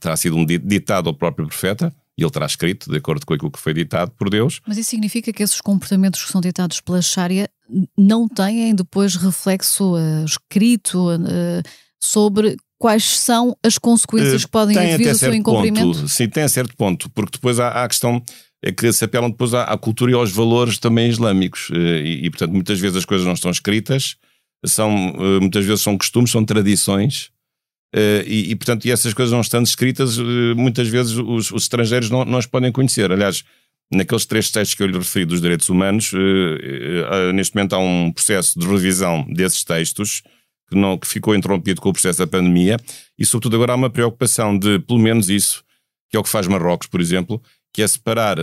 terá 0.00 0.16
sido 0.16 0.36
um 0.36 0.44
ditado 0.44 1.08
ao 1.08 1.14
próprio 1.14 1.46
profeta 1.46 1.94
e 2.18 2.22
ele 2.22 2.30
terá 2.30 2.46
escrito 2.46 2.90
de 2.90 2.96
acordo 2.96 3.26
com 3.26 3.34
aquilo 3.34 3.50
que 3.50 3.58
foi 3.58 3.74
ditado 3.74 4.10
por 4.12 4.30
Deus. 4.30 4.60
Mas 4.66 4.78
isso 4.78 4.90
significa 4.90 5.32
que 5.32 5.42
esses 5.42 5.60
comportamentos 5.60 6.24
que 6.24 6.32
são 6.32 6.40
ditados 6.40 6.80
pela 6.80 7.02
Sharia 7.02 7.48
não 7.96 8.26
têm 8.26 8.74
depois 8.74 9.16
reflexo 9.16 9.94
uh, 9.94 10.24
escrito 10.24 11.14
uh, 11.14 11.62
sobre 12.00 12.56
quais 12.78 13.04
são 13.04 13.56
as 13.62 13.76
consequências 13.76 14.44
que 14.44 14.50
podem 14.50 14.76
tem 14.76 14.96
vir 14.96 15.12
do 15.12 15.18
seu 15.18 15.34
incumprimento? 15.34 15.98
Ponto, 15.98 16.08
sim, 16.08 16.28
tem 16.28 16.44
a 16.44 16.48
certo 16.48 16.74
ponto, 16.76 17.10
porque 17.10 17.32
depois 17.32 17.60
há, 17.60 17.68
há 17.68 17.84
a 17.84 17.88
questão 17.88 18.22
é 18.62 18.72
que 18.72 18.90
se 18.92 19.04
apelam 19.04 19.30
depois 19.30 19.52
à, 19.52 19.64
à, 19.64 19.76
cultura 19.76 20.12
e 20.12 20.14
aos 20.14 20.32
valores 20.32 20.78
também 20.78 21.08
islâmicos 21.10 21.68
e, 21.72 22.24
e, 22.24 22.30
portanto 22.30 22.52
muitas 22.52 22.80
vezes 22.80 22.96
as 22.96 23.04
coisas 23.04 23.26
não 23.26 23.34
estão 23.34 23.50
escritas 23.50 24.16
são 24.64 24.90
muitas 25.40 25.64
vezes 25.64 25.82
são 25.82 25.96
costumes 25.96 26.30
são 26.30 26.42
tradições 26.42 27.30
e, 27.94 28.50
e 28.50 28.56
portanto 28.56 28.84
e 28.84 28.90
essas 28.90 29.14
coisas 29.14 29.32
não 29.32 29.40
estando 29.40 29.66
escritas 29.66 30.18
muitas 30.56 30.88
vezes 30.88 31.12
os, 31.12 31.50
os 31.50 31.62
estrangeiros 31.62 32.10
não, 32.10 32.24
não 32.24 32.38
as 32.38 32.46
podem 32.46 32.72
conhecer. 32.72 33.10
Aliás 33.10 33.44
naqueles 33.92 34.26
três 34.26 34.50
textos 34.50 34.74
que 34.74 34.82
eu 34.82 34.86
lhe 34.86 34.98
referi 34.98 35.24
dos 35.24 35.40
direitos 35.40 35.68
humanos, 35.68 36.12
uh, 36.12 36.16
uh, 36.16 37.32
neste 37.32 37.54
momento 37.54 37.74
há 37.74 37.78
um 37.78 38.12
processo 38.12 38.58
de 38.58 38.66
revisão 38.66 39.24
desses 39.28 39.62
textos 39.64 40.22
que, 40.68 40.76
não, 40.76 40.98
que 40.98 41.06
ficou 41.06 41.34
interrompido 41.34 41.80
com 41.80 41.90
o 41.90 41.92
processo 41.92 42.18
da 42.18 42.26
pandemia. 42.26 42.76
E, 43.18 43.24
sobretudo, 43.24 43.56
agora 43.56 43.72
há 43.72 43.76
uma 43.76 43.90
preocupação 43.90 44.58
de, 44.58 44.80
pelo 44.80 44.98
menos 44.98 45.28
isso, 45.28 45.62
que 46.10 46.16
é 46.16 46.20
o 46.20 46.22
que 46.22 46.28
faz 46.28 46.46
Marrocos, 46.46 46.88
por 46.88 47.00
exemplo, 47.00 47.40
que 47.72 47.82
é 47.82 47.86
separar 47.86 48.38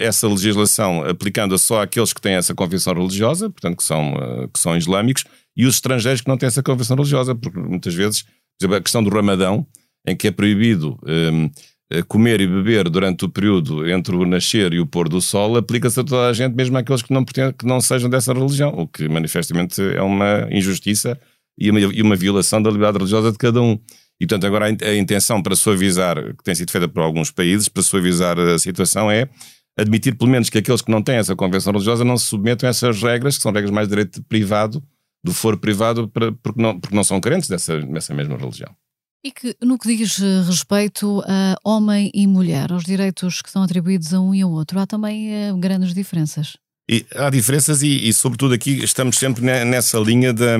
essa 0.00 0.26
legislação 0.26 1.04
aplicando-a 1.04 1.56
só 1.56 1.82
àqueles 1.82 2.12
que 2.12 2.20
têm 2.20 2.34
essa 2.34 2.52
confissão 2.52 2.92
religiosa, 2.92 3.48
portanto, 3.48 3.76
que 3.76 3.84
são, 3.84 4.12
que 4.52 4.58
são 4.58 4.76
islâmicos, 4.76 5.24
e 5.56 5.66
os 5.66 5.76
estrangeiros 5.76 6.20
que 6.20 6.28
não 6.28 6.36
têm 6.36 6.48
essa 6.48 6.62
confissão 6.62 6.96
religiosa, 6.96 7.32
porque 7.32 7.60
muitas 7.60 7.94
vezes, 7.94 8.24
exemplo, 8.60 8.76
a 8.76 8.80
questão 8.80 9.02
do 9.02 9.10
Ramadão, 9.10 9.66
em 10.06 10.16
que 10.16 10.28
é 10.28 10.30
proibido 10.30 10.98
eh, 11.06 12.02
comer 12.06 12.40
e 12.40 12.46
beber 12.46 12.88
durante 12.88 13.24
o 13.24 13.28
período 13.28 13.88
entre 13.90 14.14
o 14.14 14.24
nascer 14.24 14.72
e 14.72 14.78
o 14.78 14.86
pôr 14.86 15.08
do 15.08 15.20
sol 15.20 15.56
aplica-se 15.56 15.98
a 15.98 16.04
toda 16.04 16.28
a 16.28 16.32
gente, 16.32 16.54
mesmo 16.54 16.78
àqueles 16.78 17.02
que 17.02 17.12
não, 17.12 17.24
que 17.24 17.66
não 17.66 17.80
sejam 17.80 18.08
dessa 18.08 18.32
religião, 18.32 18.70
o 18.70 18.86
que 18.86 19.08
manifestamente 19.08 19.80
é 19.82 20.00
uma 20.00 20.46
injustiça 20.52 21.18
e 21.58 21.70
uma, 21.70 21.80
e 21.80 22.00
uma 22.00 22.14
violação 22.14 22.62
da 22.62 22.70
liberdade 22.70 22.98
religiosa 22.98 23.32
de 23.32 23.38
cada 23.38 23.60
um. 23.60 23.78
E, 24.20 24.26
portanto, 24.26 24.46
agora 24.46 24.66
a 24.66 24.96
intenção 24.96 25.42
para 25.42 25.56
suavizar, 25.56 26.16
que 26.36 26.44
tem 26.44 26.54
sido 26.54 26.70
feita 26.70 26.86
por 26.86 27.02
alguns 27.02 27.30
países, 27.30 27.68
para 27.68 27.82
suavizar 27.82 28.38
a 28.38 28.58
situação 28.58 29.10
é 29.10 29.28
admitir 29.76 30.14
pelo 30.14 30.30
menos 30.30 30.50
que 30.50 30.58
aqueles 30.58 30.82
que 30.82 30.90
não 30.90 31.02
têm 31.02 31.16
essa 31.16 31.34
convenção 31.34 31.72
religiosa 31.72 32.04
não 32.04 32.16
se 32.16 32.26
submetam 32.26 32.68
a 32.68 32.70
essas 32.70 33.02
regras, 33.02 33.36
que 33.36 33.42
são 33.42 33.50
regras 33.50 33.70
mais 33.70 33.88
de 33.88 33.96
direito 33.96 34.22
privado, 34.24 34.82
do 35.22 35.32
foro 35.32 35.58
privado, 35.58 36.08
para, 36.08 36.32
porque, 36.32 36.60
não, 36.60 36.78
porque 36.78 36.96
não 36.96 37.04
são 37.04 37.20
crentes 37.20 37.48
dessa, 37.48 37.78
dessa 37.80 38.14
mesma 38.14 38.36
religião. 38.36 38.74
E 39.22 39.30
que, 39.30 39.54
no 39.62 39.78
que 39.78 39.94
diz 39.94 40.18
eh, 40.18 40.42
respeito 40.46 41.22
a 41.26 41.54
homem 41.62 42.10
e 42.14 42.26
mulher, 42.26 42.72
aos 42.72 42.84
direitos 42.84 43.42
que 43.42 43.50
são 43.50 43.62
atribuídos 43.62 44.14
a 44.14 44.20
um 44.20 44.34
e 44.34 44.40
ao 44.40 44.50
outro, 44.50 44.78
há 44.80 44.86
também 44.86 45.50
uh, 45.50 45.56
grandes 45.58 45.92
diferenças. 45.92 46.56
E 46.90 47.04
há 47.14 47.28
diferenças 47.28 47.82
e, 47.82 48.08
e, 48.08 48.12
sobretudo, 48.14 48.54
aqui 48.54 48.82
estamos 48.82 49.16
sempre 49.18 49.42
nessa 49.42 49.98
linha 49.98 50.32
da, 50.32 50.56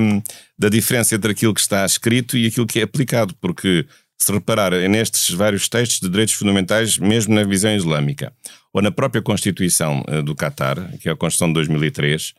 da 0.57 0.69
diferença 0.69 1.15
entre 1.15 1.31
aquilo 1.31 1.53
que 1.55 1.59
está 1.59 1.83
escrito 1.85 2.37
e 2.37 2.45
aquilo 2.45 2.67
que 2.67 2.79
é 2.79 2.83
aplicado, 2.83 3.35
porque 3.41 3.85
se 4.17 4.31
reparar 4.31 4.71
nestes 4.87 5.31
vários 5.31 5.67
textos 5.67 5.99
de 5.99 6.07
direitos 6.07 6.35
fundamentais, 6.35 6.99
mesmo 6.99 7.33
na 7.33 7.43
visão 7.43 7.75
islâmica, 7.75 8.31
ou 8.71 8.81
na 8.81 8.91
própria 8.91 9.23
Constituição 9.23 10.05
uh, 10.07 10.21
do 10.21 10.35
Qatar, 10.35 10.97
que 10.99 11.09
é 11.09 11.11
a 11.11 11.15
Constituição 11.15 11.47
de 11.47 11.55
2003, 11.55 12.33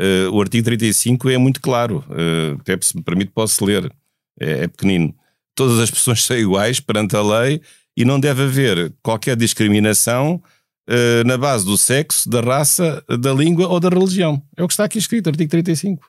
uh, 0.00 0.34
o 0.34 0.40
artigo 0.40 0.64
35 0.64 1.28
é 1.28 1.38
muito 1.38 1.60
claro, 1.60 2.04
uh, 2.08 2.60
até 2.60 2.76
se 2.80 2.96
me 2.96 3.02
permite 3.02 3.30
posso 3.32 3.64
ler, 3.64 3.92
é, 4.40 4.64
é 4.64 4.68
pequenino 4.68 5.14
todas 5.54 5.78
as 5.78 5.90
pessoas 5.90 6.22
são 6.24 6.36
iguais 6.36 6.80
perante 6.80 7.14
a 7.14 7.22
lei 7.22 7.60
e 7.96 8.04
não 8.04 8.18
deve 8.18 8.44
haver 8.44 8.94
qualquer 9.02 9.36
discriminação 9.36 10.42
uh, 10.88 11.26
na 11.26 11.36
base 11.36 11.66
do 11.66 11.76
sexo, 11.76 12.28
da 12.30 12.40
raça, 12.40 13.04
da 13.20 13.32
língua 13.32 13.68
ou 13.68 13.78
da 13.78 13.90
religião. 13.90 14.42
É 14.56 14.62
o 14.62 14.66
que 14.66 14.72
está 14.72 14.84
aqui 14.84 14.98
escrito, 14.98 15.28
artigo 15.28 15.50
35. 15.50 16.08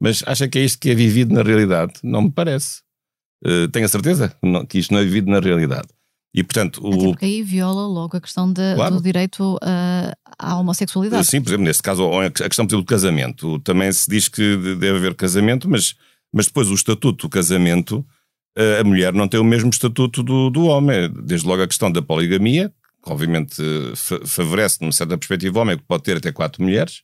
Mas 0.00 0.22
acha 0.26 0.48
que 0.48 0.58
é 0.58 0.64
isto 0.64 0.80
que 0.80 0.90
é 0.90 0.94
vivido 0.94 1.32
na 1.32 1.42
realidade? 1.42 1.94
Não 2.02 2.22
me 2.22 2.30
parece. 2.30 2.82
Tenho 3.72 3.84
a 3.84 3.88
certeza 3.88 4.32
que 4.68 4.78
isto 4.78 4.92
não 4.92 5.00
é 5.00 5.04
vivido 5.04 5.28
na 5.28 5.40
realidade. 5.40 5.88
E, 6.38 6.44
portanto, 6.44 6.80
o... 6.84 6.94
Até 6.94 7.04
porque 7.08 7.24
aí 7.24 7.42
viola 7.42 7.84
logo 7.86 8.16
a 8.16 8.20
questão 8.20 8.52
de, 8.52 8.74
claro. 8.76 8.94
do 8.94 9.02
direito 9.02 9.56
uh, 9.56 10.14
à 10.38 10.56
homossexualidade. 10.56 11.26
Sim, 11.26 11.40
por 11.40 11.48
exemplo, 11.48 11.64
neste 11.64 11.82
caso, 11.82 12.08
a 12.12 12.30
questão 12.30 12.64
exemplo, 12.64 12.78
do 12.78 12.84
casamento. 12.84 13.58
Também 13.60 13.90
se 13.90 14.08
diz 14.08 14.28
que 14.28 14.56
deve 14.56 14.98
haver 14.98 15.14
casamento, 15.14 15.68
mas, 15.68 15.96
mas 16.32 16.46
depois 16.46 16.68
o 16.68 16.74
estatuto 16.74 17.26
do 17.26 17.28
casamento 17.28 18.06
a 18.80 18.84
mulher 18.84 19.12
não 19.12 19.28
tem 19.28 19.38
o 19.38 19.44
mesmo 19.44 19.70
estatuto 19.70 20.22
do, 20.22 20.50
do 20.50 20.66
homem. 20.66 21.08
Desde 21.24 21.46
logo 21.46 21.62
a 21.62 21.66
questão 21.66 21.90
da 21.90 22.02
poligamia, 22.02 22.72
que 23.04 23.12
obviamente 23.12 23.62
favorece, 24.26 24.78
numa 24.80 24.92
certa 24.92 25.16
perspectiva, 25.16 25.58
o 25.58 25.62
homem 25.62 25.76
que 25.76 25.84
pode 25.84 26.02
ter 26.02 26.16
até 26.16 26.32
quatro 26.32 26.62
mulheres, 26.62 27.02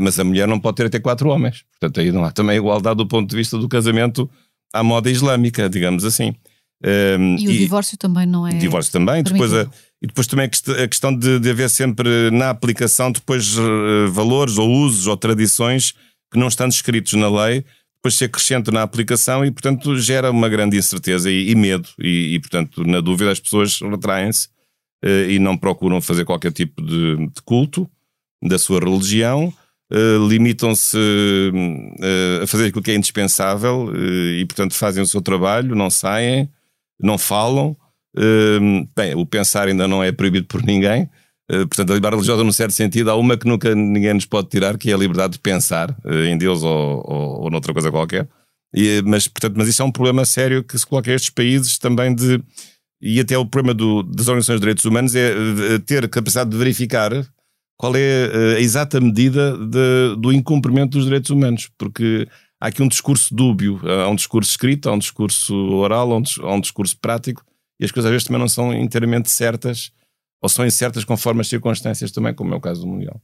mas 0.00 0.18
a 0.18 0.24
mulher 0.24 0.46
não 0.46 0.60
pode 0.60 0.76
ter 0.76 0.86
até 0.86 0.98
quatro 0.98 1.30
homens. 1.30 1.64
Portanto, 1.72 2.00
aí 2.00 2.12
não 2.12 2.24
há 2.24 2.30
também 2.30 2.58
igualdade 2.58 2.96
do 2.96 3.06
ponto 3.06 3.28
de 3.28 3.36
vista 3.36 3.56
do 3.56 3.68
casamento 3.68 4.30
à 4.72 4.82
moda 4.82 5.10
islâmica, 5.10 5.68
digamos 5.68 6.04
assim. 6.04 6.34
Um, 6.82 7.36
e 7.36 7.46
o 7.46 7.50
e, 7.50 7.58
divórcio 7.58 7.98
também 7.98 8.26
não 8.26 8.46
é. 8.46 8.52
Divórcio 8.52 8.92
também. 8.92 9.22
Depois 9.22 9.52
a, 9.52 9.68
e 10.02 10.06
depois 10.06 10.26
também 10.26 10.46
a 10.46 10.88
questão 10.88 11.14
de, 11.14 11.38
de 11.38 11.50
haver 11.50 11.68
sempre 11.68 12.30
na 12.30 12.50
aplicação 12.50 13.12
depois 13.12 13.58
uh, 13.58 14.10
valores 14.10 14.56
ou 14.56 14.70
usos 14.70 15.06
ou 15.06 15.16
tradições 15.16 15.94
que 16.32 16.38
não 16.38 16.48
estão 16.48 16.68
escritos 16.68 17.12
na 17.14 17.28
lei, 17.28 17.64
depois 17.96 18.14
se 18.14 18.24
acrescenta 18.24 18.70
na 18.70 18.82
aplicação 18.82 19.44
e, 19.44 19.50
portanto, 19.50 19.98
gera 19.98 20.30
uma 20.30 20.48
grande 20.48 20.78
incerteza 20.78 21.30
e, 21.30 21.50
e 21.50 21.54
medo. 21.54 21.88
E, 21.98 22.34
e, 22.34 22.40
portanto, 22.40 22.82
na 22.84 23.00
dúvida, 23.00 23.30
as 23.30 23.40
pessoas 23.40 23.78
retraem-se 23.80 24.48
uh, 25.04 25.28
e 25.28 25.38
não 25.38 25.58
procuram 25.58 26.00
fazer 26.00 26.24
qualquer 26.24 26.52
tipo 26.52 26.80
de, 26.80 27.16
de 27.26 27.42
culto 27.44 27.90
da 28.42 28.58
sua 28.58 28.80
religião. 28.80 29.52
Uh, 29.92 30.26
limitam-se 30.28 30.96
a 32.40 32.46
fazer 32.46 32.68
aquilo 32.68 32.80
que 32.80 32.92
é 32.92 32.94
indispensável 32.94 33.92
e, 34.38 34.46
portanto, 34.46 34.72
fazem 34.72 35.02
o 35.02 35.06
seu 35.06 35.20
trabalho, 35.20 35.74
não 35.74 35.90
saem, 35.90 36.48
não 37.02 37.18
falam. 37.18 37.76
Hum, 38.16 38.86
bem, 38.96 39.14
o 39.14 39.24
pensar 39.24 39.68
ainda 39.68 39.86
não 39.86 40.02
é 40.02 40.12
proibido 40.12 40.46
por 40.46 40.62
ninguém. 40.62 41.04
Uh, 41.50 41.66
portanto, 41.66 41.90
a 41.90 41.94
liberdade 41.94 42.16
religiosa, 42.16 42.44
num 42.44 42.52
certo 42.52 42.72
sentido, 42.72 43.10
há 43.10 43.16
uma 43.16 43.36
que 43.36 43.46
nunca 43.46 43.74
ninguém 43.74 44.14
nos 44.14 44.24
pode 44.24 44.48
tirar, 44.48 44.78
que 44.78 44.90
é 44.90 44.94
a 44.94 44.96
liberdade 44.96 45.32
de 45.34 45.38
pensar 45.40 45.90
uh, 46.04 46.24
em 46.24 46.38
Deus 46.38 46.62
ou, 46.62 47.04
ou, 47.04 47.40
ou 47.42 47.50
noutra 47.50 47.72
coisa 47.72 47.90
qualquer. 47.90 48.28
E, 48.74 49.02
mas, 49.04 49.26
portanto, 49.26 49.54
mas 49.56 49.66
isso 49.66 49.82
é 49.82 49.84
um 49.84 49.90
problema 49.90 50.24
sério 50.24 50.62
que 50.62 50.78
se 50.78 50.86
coloca 50.86 51.10
a 51.10 51.14
estes 51.14 51.30
países 51.30 51.78
também 51.78 52.14
de. 52.14 52.40
E 53.02 53.18
até 53.18 53.36
o 53.36 53.46
problema 53.46 53.74
do, 53.74 54.02
das 54.02 54.28
organizações 54.28 54.56
de 54.56 54.60
direitos 54.60 54.84
humanos 54.84 55.14
é 55.14 55.78
ter 55.86 56.06
capacidade 56.08 56.50
de 56.50 56.56
verificar 56.56 57.10
qual 57.80 57.96
é 57.96 58.00
eh, 58.00 58.56
a 58.58 58.60
exata 58.60 59.00
medida 59.00 59.56
de, 59.56 60.14
do 60.18 60.30
incumprimento 60.30 60.98
dos 60.98 61.06
direitos 61.06 61.30
humanos, 61.30 61.70
porque 61.78 62.28
há 62.60 62.66
aqui 62.66 62.82
um 62.82 62.88
discurso 62.88 63.34
dúbio, 63.34 63.80
há 63.84 64.08
um 64.08 64.14
discurso 64.14 64.50
escrito, 64.50 64.88
há 64.88 64.92
um 64.92 64.98
discurso 64.98 65.54
oral, 65.54 66.12
há 66.12 66.54
um, 66.54 66.60
discurso 66.60 66.96
prático, 66.98 67.42
e 67.80 67.84
as 67.84 67.90
coisas 67.90 68.08
às 68.08 68.12
vezes 68.12 68.26
também 68.26 68.40
não 68.40 68.48
são 68.48 68.74
inteiramente 68.74 69.30
certas, 69.30 69.90
ou 70.42 70.48
são 70.48 70.66
incertas 70.66 71.04
conforme 71.04 71.40
as 71.40 71.48
circunstâncias 71.48 72.12
também, 72.12 72.34
como 72.34 72.52
é 72.52 72.56
o 72.56 72.60
caso 72.60 72.82
do 72.82 72.86
Mundial. 72.86 73.20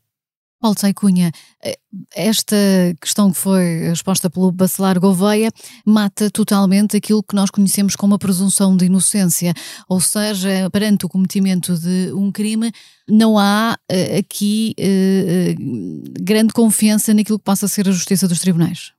Paulo 0.58 0.74
Tsai 0.74 0.94
Cunha, 0.94 1.30
eh, 1.62 1.78
esta 2.14 2.56
questão 2.98 3.30
que 3.30 3.36
foi 3.36 3.92
exposta 3.92 4.30
pelo 4.30 4.50
Bacelar 4.50 4.98
Gouveia 4.98 5.50
mata 5.84 6.30
totalmente 6.30 6.96
aquilo 6.96 7.22
que 7.22 7.34
nós 7.34 7.50
conhecemos 7.50 7.94
como 7.94 8.14
a 8.14 8.18
presunção 8.18 8.74
de 8.74 8.86
inocência, 8.86 9.52
ou 9.86 10.00
seja, 10.00 10.70
perante 10.72 11.04
o 11.04 11.10
cometimento 11.10 11.78
de 11.78 12.10
um 12.14 12.32
crime, 12.32 12.72
não 13.06 13.38
há 13.38 13.76
eh, 13.90 14.16
aqui 14.18 14.74
eh, 14.78 15.54
grande 16.22 16.54
confiança 16.54 17.12
naquilo 17.12 17.38
que 17.38 17.44
possa 17.44 17.68
ser 17.68 17.86
a 17.86 17.92
justiça 17.92 18.26
dos 18.26 18.40
tribunais. 18.40 18.95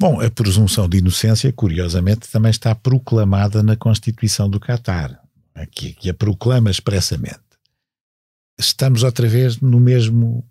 Bom, 0.00 0.18
a 0.18 0.30
presunção 0.30 0.88
de 0.88 0.96
inocência, 0.96 1.52
curiosamente, 1.52 2.26
também 2.30 2.50
está 2.50 2.74
proclamada 2.74 3.62
na 3.62 3.76
Constituição 3.76 4.48
do 4.48 4.58
Catar, 4.58 5.22
que, 5.70 5.92
que 5.92 6.08
a 6.08 6.14
proclama 6.14 6.70
expressamente. 6.70 7.38
Estamos 8.58 9.02
outra 9.02 9.28
vez 9.28 9.58
no 9.58 9.78
mesmo, 9.78 10.42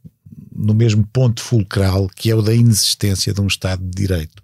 no 0.56 0.76
mesmo 0.76 1.04
ponto 1.08 1.42
fulcral, 1.42 2.08
que 2.10 2.30
é 2.30 2.36
o 2.36 2.44
da 2.44 2.54
inexistência 2.54 3.34
de 3.34 3.42
um 3.42 3.48
Estado 3.48 3.84
de 3.84 3.90
Direito. 3.90 4.44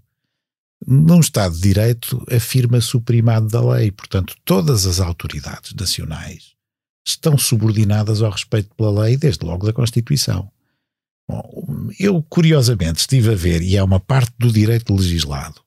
Num 0.88 1.20
Estado 1.20 1.54
de 1.54 1.62
Direito 1.62 2.26
afirma-se 2.32 2.98
o 2.98 3.02
primado 3.02 3.48
da 3.48 3.64
lei, 3.64 3.92
portanto, 3.92 4.36
todas 4.44 4.88
as 4.88 5.00
autoridades 5.00 5.72
nacionais 5.76 6.56
estão 7.06 7.38
subordinadas 7.38 8.24
ao 8.24 8.32
respeito 8.32 8.74
pela 8.76 9.04
lei, 9.04 9.18
desde 9.18 9.46
logo 9.46 9.68
da 9.68 9.74
Constituição. 9.74 10.52
Bom, 11.28 11.90
eu 12.00 12.22
curiosamente 12.24 13.00
estive 13.00 13.32
a 13.32 13.36
ver, 13.36 13.62
e 13.62 13.76
é 13.76 13.84
uma 13.84 14.00
parte 14.00 14.34
do 14.38 14.52
direito 14.52 14.94
legislado, 14.94 15.62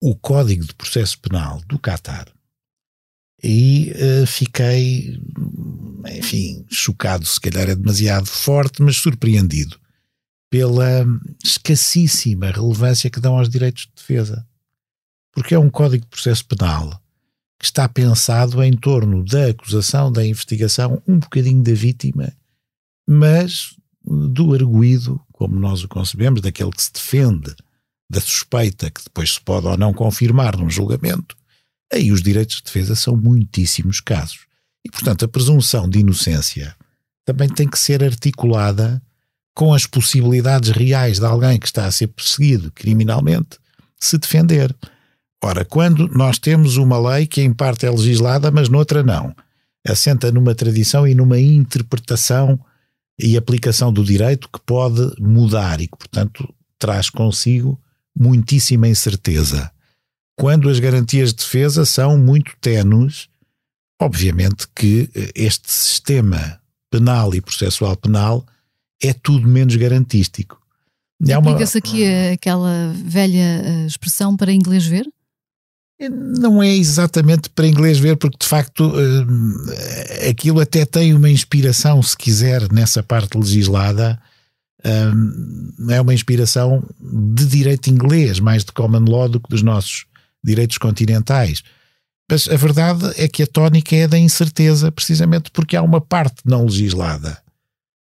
o 0.00 0.16
Código 0.16 0.64
de 0.64 0.74
Processo 0.74 1.18
Penal 1.20 1.60
do 1.66 1.78
Catar 1.78 2.32
e 3.42 3.92
uh, 3.92 4.26
fiquei, 4.26 5.20
enfim, 6.16 6.64
chocado, 6.70 7.26
se 7.26 7.40
calhar 7.40 7.68
é 7.68 7.74
demasiado 7.74 8.26
forte, 8.26 8.80
mas 8.80 8.96
surpreendido 8.96 9.80
pela 10.48 11.04
escassíssima 11.42 12.50
relevância 12.50 13.10
que 13.10 13.18
dão 13.18 13.38
aos 13.38 13.48
direitos 13.48 13.84
de 13.84 13.92
defesa. 13.96 14.46
Porque 15.32 15.54
é 15.54 15.58
um 15.58 15.70
Código 15.70 16.04
de 16.04 16.10
Processo 16.10 16.44
Penal 16.44 17.00
que 17.58 17.64
está 17.64 17.88
pensado 17.88 18.62
em 18.62 18.76
torno 18.76 19.24
da 19.24 19.46
acusação, 19.46 20.10
da 20.10 20.26
investigação, 20.26 21.00
um 21.06 21.18
bocadinho 21.18 21.62
da 21.62 21.72
vítima, 21.72 22.32
mas 23.08 23.76
do 24.04 24.54
arguído, 24.54 25.20
como 25.32 25.58
nós 25.58 25.82
o 25.84 25.88
concebemos, 25.88 26.40
daquele 26.40 26.70
que 26.70 26.82
se 26.82 26.92
defende 26.92 27.54
da 28.10 28.20
suspeita 28.20 28.90
que 28.90 29.02
depois 29.02 29.34
se 29.34 29.40
pode 29.40 29.66
ou 29.66 29.76
não 29.76 29.94
confirmar 29.94 30.56
num 30.56 30.68
julgamento, 30.68 31.34
aí 31.92 32.12
os 32.12 32.22
direitos 32.22 32.56
de 32.56 32.64
defesa 32.64 32.94
são 32.94 33.16
muitíssimos 33.16 34.00
casos. 34.00 34.40
E, 34.84 34.90
portanto, 34.90 35.24
a 35.24 35.28
presunção 35.28 35.88
de 35.88 36.00
inocência 36.00 36.76
também 37.24 37.48
tem 37.48 37.68
que 37.68 37.78
ser 37.78 38.02
articulada 38.02 39.02
com 39.54 39.72
as 39.72 39.86
possibilidades 39.86 40.70
reais 40.70 41.18
de 41.18 41.26
alguém 41.26 41.58
que 41.58 41.66
está 41.66 41.86
a 41.86 41.90
ser 41.90 42.08
perseguido 42.08 42.70
criminalmente 42.72 43.58
se 43.98 44.18
defender. 44.18 44.74
Ora, 45.42 45.64
quando 45.64 46.08
nós 46.08 46.38
temos 46.38 46.76
uma 46.76 46.98
lei 46.98 47.26
que 47.26 47.40
em 47.40 47.52
parte 47.52 47.86
é 47.86 47.90
legislada, 47.90 48.50
mas 48.50 48.68
noutra 48.68 49.02
não, 49.02 49.34
assenta 49.86 50.30
numa 50.32 50.54
tradição 50.54 51.06
e 51.06 51.14
numa 51.14 51.38
interpretação 51.38 52.58
e 53.22 53.36
aplicação 53.36 53.92
do 53.92 54.04
direito 54.04 54.48
que 54.52 54.60
pode 54.60 55.14
mudar 55.20 55.80
e 55.80 55.86
que, 55.86 55.96
portanto, 55.96 56.52
traz 56.78 57.08
consigo 57.08 57.80
muitíssima 58.14 58.88
incerteza. 58.88 59.70
Quando 60.36 60.68
as 60.68 60.80
garantias 60.80 61.30
de 61.30 61.36
defesa 61.36 61.84
são 61.84 62.18
muito 62.18 62.52
tenues, 62.60 63.28
obviamente 64.00 64.66
que 64.74 65.08
eh, 65.14 65.30
este 65.34 65.70
sistema 65.70 66.60
penal 66.90 67.34
e 67.34 67.40
processual 67.40 67.96
penal 67.96 68.44
é 69.02 69.12
tudo 69.12 69.46
menos 69.46 69.76
garantístico. 69.76 70.60
Aplica-se 71.36 71.78
aqui 71.78 72.04
aquela 72.32 72.92
velha 73.04 73.62
eh, 73.64 73.86
expressão 73.86 74.36
para 74.36 74.52
inglês 74.52 74.84
ver? 74.84 75.06
Não 76.08 76.62
é 76.62 76.74
exatamente 76.74 77.48
para 77.50 77.66
inglês 77.66 77.98
ver, 77.98 78.16
porque 78.16 78.38
de 78.40 78.46
facto 78.46 78.88
uh, 78.88 80.28
aquilo 80.28 80.60
até 80.60 80.84
tem 80.84 81.14
uma 81.14 81.30
inspiração, 81.30 82.02
se 82.02 82.16
quiser, 82.16 82.70
nessa 82.72 83.02
parte 83.02 83.36
legislada. 83.38 84.20
É 85.88 86.00
uma 86.00 86.12
inspiração 86.12 86.82
de 87.00 87.46
direito 87.46 87.88
inglês, 87.88 88.40
mais 88.40 88.64
de 88.64 88.72
common 88.72 89.04
law 89.08 89.28
do 89.28 89.38
que 89.38 89.48
dos 89.48 89.62
nossos 89.62 90.06
direitos 90.42 90.76
continentais. 90.76 91.62
Mas 92.28 92.48
a 92.48 92.56
verdade 92.56 93.12
é 93.16 93.28
que 93.28 93.44
a 93.44 93.46
tónica 93.46 93.94
é 93.94 94.08
da 94.08 94.18
incerteza, 94.18 94.90
precisamente 94.90 95.52
porque 95.52 95.76
há 95.76 95.82
uma 95.82 96.00
parte 96.00 96.42
não 96.44 96.64
legislada 96.64 97.40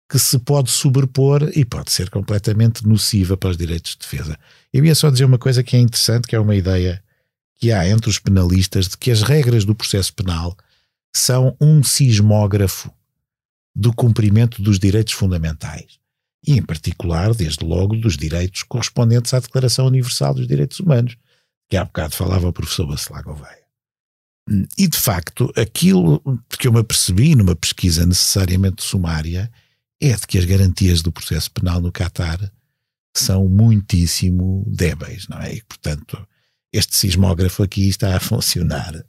que 0.10 0.20
se 0.20 0.38
pode 0.38 0.70
sobrepor 0.70 1.50
e 1.56 1.66
pode 1.66 1.92
ser 1.92 2.10
completamente 2.10 2.88
nociva 2.88 3.36
para 3.36 3.50
os 3.50 3.58
direitos 3.58 3.94
de 3.94 3.98
defesa. 3.98 4.38
Eu 4.72 4.86
ia 4.86 4.94
só 4.94 5.10
dizer 5.10 5.26
uma 5.26 5.40
coisa 5.40 5.64
que 5.64 5.76
é 5.76 5.80
interessante, 5.80 6.28
que 6.28 6.36
é 6.36 6.40
uma 6.40 6.56
ideia 6.56 7.03
que 7.64 7.72
há 7.72 7.88
entre 7.88 8.10
os 8.10 8.20
penalistas 8.20 8.90
de 8.90 8.98
que 8.98 9.10
as 9.10 9.22
regras 9.22 9.64
do 9.64 9.74
processo 9.74 10.14
penal 10.14 10.54
são 11.16 11.56
um 11.62 11.82
sismógrafo 11.82 12.94
do 13.74 13.94
cumprimento 13.94 14.62
dos 14.62 14.78
direitos 14.78 15.14
fundamentais 15.14 15.98
e, 16.46 16.58
em 16.58 16.62
particular, 16.62 17.34
desde 17.34 17.64
logo, 17.64 17.96
dos 17.96 18.18
direitos 18.18 18.64
correspondentes 18.64 19.34
à 19.34 19.40
Declaração 19.40 19.88
Universal 19.88 20.34
dos 20.34 20.46
Direitos 20.46 20.82
Humanos, 20.82 21.16
que 21.70 21.78
há 21.78 21.86
bocado 21.86 22.14
falava 22.14 22.50
o 22.50 22.52
professor 22.52 22.86
Bacelar 22.86 23.24
Gouveia. 23.24 23.64
E, 24.78 24.86
de 24.86 24.98
facto, 25.00 25.50
aquilo 25.56 26.22
que 26.60 26.68
eu 26.68 26.74
me 26.74 26.82
apercebi 26.82 27.34
numa 27.34 27.56
pesquisa 27.56 28.06
necessariamente 28.06 28.84
sumária 28.84 29.50
é 30.02 30.14
de 30.14 30.28
que 30.28 30.38
as 30.38 30.44
garantias 30.44 31.02
do 31.02 31.14
processo 31.14 31.50
penal 31.50 31.80
no 31.80 31.94
Catar 31.94 32.52
são 33.16 33.48
muitíssimo 33.48 34.66
débeis, 34.68 35.30
não 35.30 35.38
é? 35.38 35.56
E, 35.56 35.64
portanto, 35.64 36.28
este 36.74 36.98
sismógrafo 36.98 37.62
aqui 37.62 37.88
está 37.88 38.18
a 38.18 38.20
funcionar 38.20 39.06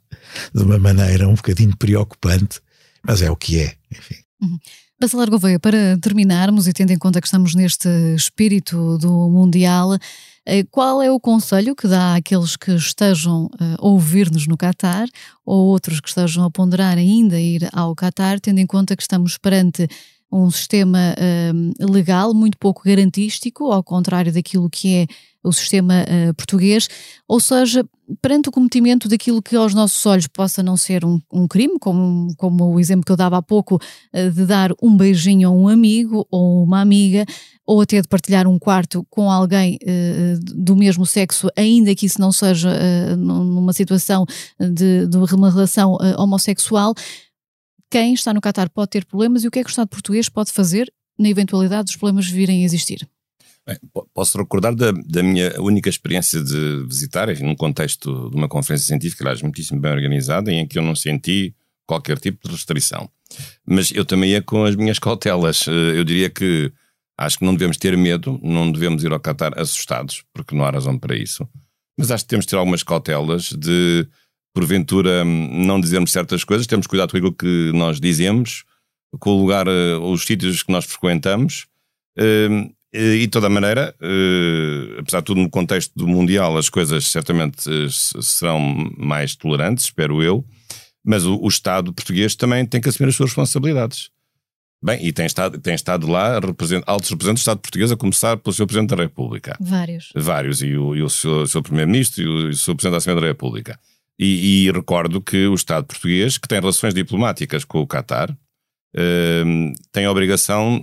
de 0.53 0.63
uma 0.63 0.77
maneira 0.77 1.27
um 1.27 1.33
bocadinho 1.33 1.75
preocupante, 1.75 2.61
mas 3.03 3.21
é 3.23 3.31
o 3.31 3.35
que 3.35 3.59
é, 3.59 3.75
enfim. 3.91 4.15
Uhum. 4.41 4.59
Bacelar 4.99 5.29
Gouveia, 5.29 5.59
para 5.59 5.97
terminarmos 5.99 6.67
e 6.67 6.73
tendo 6.73 6.91
em 6.91 6.97
conta 6.97 7.19
que 7.19 7.27
estamos 7.27 7.53
neste 7.53 7.89
espírito 8.15 8.97
do 8.97 9.29
Mundial, 9.29 9.97
eh, 10.45 10.63
qual 10.71 11.01
é 11.01 11.11
o 11.11 11.19
conselho 11.19 11.75
que 11.75 11.87
dá 11.87 12.15
àqueles 12.15 12.55
que 12.55 12.71
estejam 12.71 13.49
eh, 13.59 13.75
a 13.77 13.85
ouvir-nos 13.85 14.47
no 14.47 14.55
Qatar 14.55 15.07
ou 15.45 15.65
outros 15.65 15.99
que 15.99 16.07
estejam 16.07 16.45
a 16.45 16.51
ponderar 16.51 16.97
ainda 16.97 17.39
ir 17.39 17.67
ao 17.73 17.93
Qatar, 17.93 18.39
tendo 18.39 18.59
em 18.59 18.67
conta 18.67 18.95
que 18.95 19.01
estamos 19.01 19.37
perante 19.37 19.87
um 20.31 20.49
sistema 20.49 21.15
uh, 21.17 21.91
legal 21.91 22.33
muito 22.33 22.57
pouco 22.57 22.83
garantístico, 22.83 23.71
ao 23.71 23.83
contrário 23.83 24.33
daquilo 24.33 24.69
que 24.69 24.95
é 24.95 25.07
o 25.43 25.53
sistema 25.53 26.03
uh, 26.03 26.33
português, 26.33 26.89
ou 27.27 27.39
seja, 27.39 27.85
perante 28.21 28.49
o 28.49 28.51
cometimento 28.51 29.07
daquilo 29.07 29.41
que 29.41 29.55
aos 29.55 29.73
nossos 29.73 30.03
olhos 30.05 30.27
possa 30.27 30.63
não 30.63 30.75
ser 30.75 31.05
um, 31.05 31.21
um 31.31 31.47
crime, 31.47 31.77
como, 31.79 32.33
como 32.35 32.65
o 32.73 32.79
exemplo 32.79 33.05
que 33.05 33.11
eu 33.11 33.15
dava 33.15 33.37
há 33.37 33.41
pouco, 33.41 33.75
uh, 33.75 34.31
de 34.31 34.45
dar 34.45 34.71
um 34.81 34.97
beijinho 34.97 35.47
a 35.47 35.51
um 35.51 35.67
amigo 35.67 36.27
ou 36.31 36.63
uma 36.63 36.81
amiga, 36.81 37.25
ou 37.65 37.81
até 37.81 38.01
de 38.01 38.07
partilhar 38.07 38.47
um 38.47 38.59
quarto 38.59 39.05
com 39.09 39.29
alguém 39.31 39.77
uh, 39.83 40.39
do 40.55 40.75
mesmo 40.75 41.05
sexo, 41.05 41.47
ainda 41.55 41.93
que 41.95 42.07
isso 42.07 42.19
não 42.19 42.31
seja 42.31 42.69
numa 43.15 43.73
situação 43.73 44.25
de, 44.59 45.07
de 45.07 45.17
uma 45.17 45.49
relação 45.49 45.97
homossexual, 46.17 46.93
quem 47.95 48.13
está 48.13 48.33
no 48.33 48.41
Qatar 48.41 48.69
pode 48.69 48.89
ter 48.89 49.05
problemas 49.05 49.45
e 49.45 49.47
o 49.47 49.51
que 49.51 49.59
é 49.59 49.63
que 49.63 49.69
o 49.69 49.71
Estado 49.71 49.87
português 49.87 50.27
pode 50.27 50.51
fazer 50.51 50.93
na 51.17 51.29
eventualidade 51.29 51.85
dos 51.85 51.95
problemas 51.95 52.27
virem 52.27 52.61
a 52.61 52.65
existir? 52.65 53.07
Bem, 53.65 53.77
posso 54.13 54.37
recordar 54.37 54.75
da, 54.75 54.91
da, 54.91 55.23
minha 55.23 55.61
única 55.61 55.87
experiência 55.87 56.43
de 56.43 56.85
visitar, 56.85 57.29
enfim, 57.29 57.45
num 57.45 57.55
contexto 57.55 58.29
de 58.29 58.35
uma 58.35 58.49
conferência 58.49 58.87
científica, 58.87 59.23
aliás, 59.23 59.41
muitíssimo 59.41 59.79
bem 59.79 59.93
organizada, 59.93 60.51
em 60.51 60.67
que 60.67 60.77
eu 60.77 60.83
não 60.83 60.93
senti 60.93 61.55
qualquer 61.87 62.19
tipo 62.19 62.45
de 62.45 62.53
restrição. 62.53 63.09
Mas 63.65 63.91
eu 63.91 64.03
também 64.03 64.31
ia 64.31 64.41
com 64.41 64.65
as 64.65 64.75
minhas 64.75 64.99
cautelas. 64.99 65.65
Eh, 65.65 65.97
eu 65.97 66.03
diria 66.03 66.29
que 66.29 66.73
acho 67.17 67.39
que 67.39 67.45
não 67.45 67.53
devemos 67.53 67.77
ter 67.77 67.95
medo, 67.95 68.37
não 68.43 68.69
devemos 68.73 69.05
ir 69.05 69.13
ao 69.13 69.21
Qatar 69.21 69.57
assustados, 69.57 70.21
porque 70.33 70.53
não 70.53 70.65
há 70.65 70.69
razão 70.69 70.99
para 70.99 71.15
isso. 71.15 71.47
Mas 71.97 72.11
acho 72.11 72.25
que 72.25 72.29
temos 72.29 72.45
de 72.45 72.49
ter 72.49 72.57
algumas 72.57 72.83
cautelas 72.83 73.53
de, 73.53 74.05
porventura, 74.55 75.25
não 75.25 75.79
dizermos 75.81 76.11
certas 76.11 76.45
coisas, 76.45 76.65
temos 76.65 76.87
cuidado 76.87 77.11
com 77.11 77.17
aquilo 77.17 77.33
que 77.33 77.71
nós 77.73 77.99
dizemos, 77.99 78.63
com 79.19 79.31
o 79.31 79.41
lugar, 79.41 79.67
eh, 79.67 79.95
os 79.97 80.23
sítios 80.23 80.63
que 80.63 80.71
nós 80.71 80.85
frequentamos. 80.85 81.67
Eh, 82.17 82.69
e 82.95 83.19
de 83.19 83.27
toda 83.27 83.49
maneira, 83.49 83.93
uh, 84.01 84.99
apesar 84.99 85.19
de 85.19 85.25
tudo 85.25 85.41
no 85.41 85.49
contexto 85.49 85.91
do 85.97 86.07
Mundial, 86.07 86.57
as 86.57 86.69
coisas 86.69 87.05
certamente 87.07 87.69
uh, 87.69 87.91
serão 87.91 88.89
mais 88.97 89.35
tolerantes, 89.35 89.85
espero 89.85 90.23
eu, 90.23 90.45
mas 91.03 91.25
o, 91.25 91.35
o, 91.35 91.47
Estado 91.49 91.91
português 91.91 92.35
também 92.35 92.65
tem 92.65 92.79
que 92.79 92.87
assumir 92.87 93.09
as 93.09 93.15
suas 93.17 93.31
responsabilidades. 93.31 94.09
Bem, 94.81 95.05
e 95.05 95.11
tem 95.11 95.25
estado, 95.25 95.59
tem 95.59 95.75
estado 95.75 96.07
lá 96.07 96.39
represent, 96.39 96.83
altos 96.87 97.09
representantes 97.09 97.41
do 97.41 97.47
Estado 97.47 97.59
português, 97.59 97.91
a 97.91 97.97
começar 97.97 98.37
pelo 98.37 98.53
Sr. 98.53 98.65
Presidente 98.65 98.95
da 98.95 99.03
República. 99.03 99.57
Vários. 99.59 100.13
Vários, 100.15 100.61
e 100.61 100.77
o, 100.77 100.95
e 100.95 101.01
o 101.01 101.09
Sr. 101.09 101.61
Primeiro-Ministro 101.63 102.23
e 102.23 102.27
o, 102.27 102.39
e 102.47 102.49
o 102.51 102.53
Sr. 102.53 102.75
Presidente 102.75 102.91
da 102.91 102.97
Assembleia 102.97 103.21
da 103.21 103.27
República. 103.27 103.79
E, 104.17 104.67
e 104.67 104.71
recordo 104.71 105.21
que 105.21 105.47
o 105.47 105.53
Estado 105.53 105.85
português, 105.85 106.37
que 106.37 106.47
tem 106.47 106.59
relações 106.59 106.93
diplomáticas 106.93 107.65
com 107.65 107.81
o 107.81 107.87
Qatar, 107.87 108.35
Ehm, 108.97 109.73
tem 109.91 110.07
obrigação, 110.07 110.79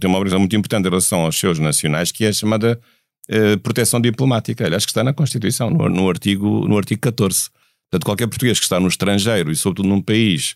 tem 0.00 0.08
uma 0.08 0.18
obrigação 0.18 0.38
muito 0.38 0.54
importante 0.54 0.86
em 0.86 0.88
relação 0.88 1.22
aos 1.22 1.36
seus 1.36 1.58
nacionais, 1.58 2.12
que 2.12 2.24
é 2.24 2.28
a 2.28 2.32
chamada 2.32 2.80
uh, 3.28 3.58
proteção 3.58 4.00
diplomática. 4.00 4.64
Aliás, 4.64 4.84
que 4.86 4.92
está 4.92 5.02
na 5.02 5.12
Constituição, 5.12 5.68
no, 5.68 5.88
no, 5.88 6.08
artigo, 6.08 6.68
no 6.68 6.78
artigo 6.78 7.00
14. 7.00 7.50
Portanto, 7.90 8.06
qualquer 8.06 8.28
português 8.28 8.58
que 8.60 8.64
está 8.64 8.78
no 8.78 8.86
estrangeiro 8.86 9.50
e, 9.50 9.56
sobretudo, 9.56 9.88
num 9.88 10.00
país 10.00 10.54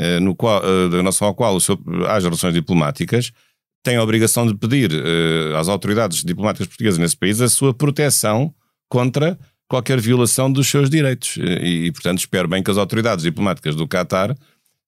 uh, 0.00 0.20
no 0.20 0.34
qual, 0.34 0.62
uh, 0.62 0.88
em 0.88 0.96
relação 0.96 1.28
ao 1.28 1.34
qual 1.34 1.60
seu, 1.60 1.78
haja 2.08 2.28
relações 2.28 2.54
diplomáticas, 2.54 3.30
tem 3.84 3.96
a 3.96 4.02
obrigação 4.02 4.46
de 4.46 4.54
pedir 4.54 4.92
às 5.58 5.66
autoridades 5.66 6.22
diplomáticas 6.22 6.68
portuguesas 6.68 7.00
nesse 7.00 7.16
país 7.16 7.40
a 7.40 7.48
sua 7.48 7.74
proteção 7.74 8.54
contra 8.88 9.36
qualquer 9.72 10.00
violação 10.00 10.52
dos 10.52 10.68
seus 10.68 10.90
direitos. 10.90 11.36
E, 11.38 11.86
e, 11.86 11.92
portanto, 11.92 12.18
espero 12.18 12.46
bem 12.46 12.62
que 12.62 12.70
as 12.70 12.76
autoridades 12.76 13.24
diplomáticas 13.24 13.74
do 13.74 13.88
Qatar 13.88 14.36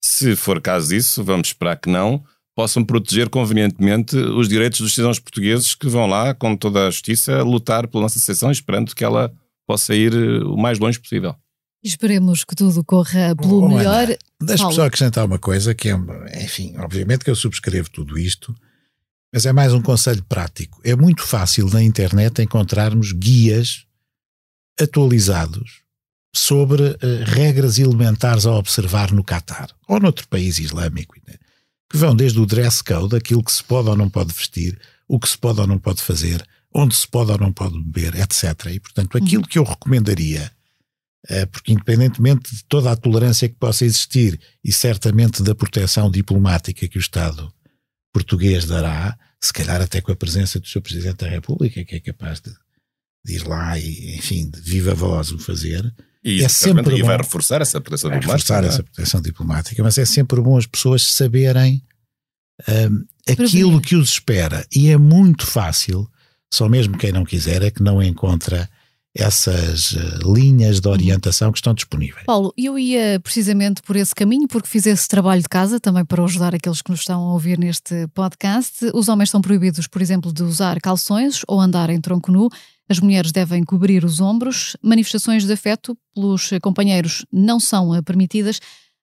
se 0.05 0.35
for 0.35 0.61
caso 0.61 0.89
disso, 0.89 1.23
vamos 1.23 1.47
esperar 1.47 1.77
que 1.77 1.89
não, 1.89 2.23
possam 2.55 2.85
proteger 2.85 3.27
convenientemente 3.27 4.15
os 4.15 4.47
direitos 4.47 4.79
dos 4.79 4.93
cidadãos 4.93 5.19
portugueses 5.19 5.73
que 5.73 5.87
vão 5.87 6.05
lá, 6.05 6.33
com 6.33 6.55
toda 6.55 6.87
a 6.87 6.91
justiça, 6.91 7.41
lutar 7.41 7.87
pela 7.87 8.03
nossa 8.03 8.19
sessão, 8.19 8.51
esperando 8.51 8.95
que 8.95 9.03
ela 9.03 9.33
possa 9.67 9.95
ir 9.95 10.13
eh, 10.13 10.43
o 10.43 10.55
mais 10.55 10.77
longe 10.77 10.99
possível. 10.99 11.35
Esperemos 11.83 12.43
que 12.43 12.55
tudo 12.55 12.83
corra 12.83 13.35
pelo 13.35 13.63
oh, 13.63 13.67
melhor. 13.67 14.07
Deixa-me 14.41 14.73
só 14.73 14.85
acrescentar 14.85 15.25
uma 15.25 15.39
coisa 15.39 15.73
que 15.73 15.89
é, 15.89 15.95
enfim, 16.43 16.75
obviamente 16.77 17.23
que 17.23 17.29
eu 17.29 17.35
subscrevo 17.35 17.89
tudo 17.89 18.17
isto, 18.17 18.55
mas 19.33 19.45
é 19.45 19.51
mais 19.51 19.73
um 19.73 19.81
conselho 19.81 20.23
prático. 20.23 20.79
É 20.83 20.95
muito 20.95 21.23
fácil 21.23 21.67
na 21.67 21.83
internet 21.83 22.41
encontrarmos 22.41 23.11
guias 23.11 23.85
atualizados 24.79 25.85
sobre 26.35 26.83
uh, 26.83 26.97
regras 27.25 27.79
elementares 27.79 28.45
a 28.45 28.51
observar 28.51 29.11
no 29.11 29.23
Catar 29.23 29.69
ou 29.87 29.99
noutro 29.99 30.27
país 30.27 30.59
islâmico, 30.59 31.15
né? 31.25 31.35
que 31.89 31.97
vão 31.97 32.15
desde 32.15 32.39
o 32.39 32.45
dress 32.45 32.83
code, 32.83 33.15
aquilo 33.15 33.43
que 33.43 33.51
se 33.51 33.63
pode 33.63 33.87
ou 33.87 33.95
não 33.95 34.09
pode 34.09 34.33
vestir, 34.33 34.77
o 35.07 35.19
que 35.19 35.29
se 35.29 35.37
pode 35.37 35.61
ou 35.61 35.67
não 35.67 35.77
pode 35.77 36.01
fazer, 36.01 36.45
onde 36.73 36.93
se 36.93 37.07
pode 37.07 37.31
ou 37.31 37.37
não 37.37 37.53
pode 37.53 37.81
beber, 37.81 38.15
etc. 38.15 38.65
E, 38.71 38.79
portanto, 38.79 39.17
aquilo 39.17 39.43
uhum. 39.43 39.47
que 39.47 39.59
eu 39.59 39.63
recomendaria, 39.63 40.51
uh, 41.29 41.47
porque 41.47 41.71
independentemente 41.71 42.53
de 42.53 42.65
toda 42.65 42.91
a 42.91 42.97
tolerância 42.97 43.47
que 43.47 43.55
possa 43.55 43.85
existir 43.85 44.37
e 44.61 44.73
certamente 44.73 45.41
da 45.41 45.55
proteção 45.55 46.11
diplomática 46.11 46.87
que 46.87 46.97
o 46.97 46.99
Estado 46.99 47.49
português 48.11 48.65
dará, 48.65 49.17
se 49.41 49.53
calhar 49.53 49.81
até 49.81 50.01
com 50.01 50.11
a 50.11 50.15
presença 50.15 50.59
do 50.59 50.67
Sr. 50.67 50.81
Presidente 50.81 51.17
da 51.17 51.29
República, 51.29 51.83
que 51.83 51.95
é 51.95 51.99
capaz 51.99 52.39
de, 52.41 52.51
de 53.25 53.37
ir 53.37 53.47
lá 53.47 53.77
e, 53.77 54.15
enfim, 54.15 54.49
de 54.49 54.61
viva 54.61 54.93
voz 54.93 55.31
o 55.31 55.39
fazer, 55.39 55.91
e, 56.23 56.43
é 56.43 56.47
sempre 56.47 56.97
e 56.97 57.03
vai 57.03 57.17
reforçar 57.17 57.61
essa 57.61 57.81
proteção 57.81 58.09
vai 58.09 58.19
diplomática. 58.19 58.53
Reforçar 58.53 58.63
é? 58.63 58.67
essa 58.67 58.83
proteção 58.83 59.21
diplomática, 59.21 59.83
mas 59.83 59.97
é 59.97 60.05
sempre 60.05 60.39
bom 60.41 60.57
as 60.57 60.65
pessoas 60.65 61.03
saberem 61.03 61.83
um, 62.67 63.05
aquilo 63.31 63.81
que 63.81 63.95
os 63.95 64.09
espera. 64.09 64.65
E 64.73 64.89
é 64.89 64.97
muito 64.97 65.45
fácil, 65.45 66.07
só 66.53 66.69
mesmo 66.69 66.97
quem 66.97 67.11
não 67.11 67.25
quiser 67.25 67.63
é 67.63 67.71
que 67.71 67.81
não 67.83 68.01
encontra 68.01 68.69
essas 69.15 69.91
uh, 69.91 70.33
linhas 70.33 70.81
de 70.81 70.89
orientação 70.89 71.51
que 71.51 71.57
estão 71.57 71.73
disponíveis. 71.73 72.25
Paulo, 72.25 72.53
eu 72.57 72.77
ia 72.77 73.19
precisamente 73.21 73.81
por 73.81 73.95
esse 73.95 74.13
caminho, 74.13 74.47
porque 74.47 74.67
fiz 74.67 74.85
esse 74.85 75.07
trabalho 75.07 75.41
de 75.41 75.47
casa 75.47 75.79
também 75.79 76.03
para 76.03 76.21
ajudar 76.23 76.53
aqueles 76.53 76.81
que 76.81 76.91
nos 76.91 76.99
estão 76.99 77.21
a 77.21 77.33
ouvir 77.33 77.57
neste 77.57 78.07
podcast. 78.13 78.91
Os 78.93 79.07
homens 79.07 79.29
são 79.29 79.41
proibidos, 79.41 79.87
por 79.87 80.01
exemplo, 80.01 80.33
de 80.33 80.43
usar 80.43 80.81
calções 80.81 81.41
ou 81.47 81.61
andar 81.61 81.89
em 81.89 82.01
tronco 82.01 82.31
nu. 82.31 82.49
As 82.89 82.99
mulheres 82.99 83.31
devem 83.31 83.63
cobrir 83.63 84.03
os 84.03 84.19
ombros. 84.19 84.75
Manifestações 84.81 85.45
de 85.45 85.53
afeto 85.53 85.97
pelos 86.13 86.49
companheiros 86.61 87.25
não 87.31 87.59
são 87.59 87.95
eh, 87.95 88.01
permitidas. 88.01 88.59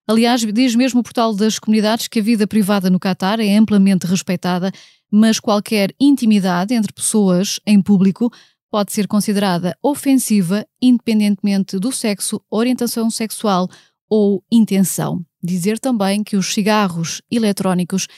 Aliás, 0.07 0.41
diz 0.41 0.75
mesmo 0.75 1.01
o 1.01 1.03
portal 1.03 1.35
das 1.35 1.59
comunidades 1.59 2.07
que 2.07 2.21
a 2.21 2.23
vida 2.23 2.47
privada 2.47 2.91
no 2.91 3.01
Catar 3.01 3.41
é 3.41 3.57
amplamente 3.57 4.07
respeitada, 4.07 4.71
mas 5.11 5.41
qualquer 5.41 5.93
intimidade 6.01 6.75
entre 6.75 6.93
pessoas 6.93 7.59
em 7.67 7.81
público 7.81 8.31
pode 8.73 8.91
ser 8.91 9.07
considerada 9.07 9.77
ofensiva, 9.83 10.67
independentemente 10.81 11.79
do 11.79 11.93
sexo, 11.93 12.41
orientação 12.51 13.11
sexual 13.11 13.69
ou 14.09 14.43
intenção. 14.51 15.23
Dizer 15.45 15.79
também 15.79 16.25
que 16.25 16.39
os 16.39 16.55
cigarros 16.55 17.21
eletrónicos 17.31 18.09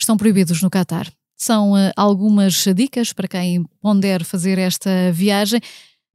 estão 0.00 0.16
proibidos 0.16 0.62
no 0.62 0.70
Catar. 0.70 1.12
São 1.36 1.72
uh, 1.72 1.92
algumas 1.96 2.64
dicas 2.74 3.12
para 3.12 3.28
quem 3.28 3.62
ponder 3.82 4.24
fazer 4.24 4.58
esta 4.58 5.12
viagem. 5.12 5.60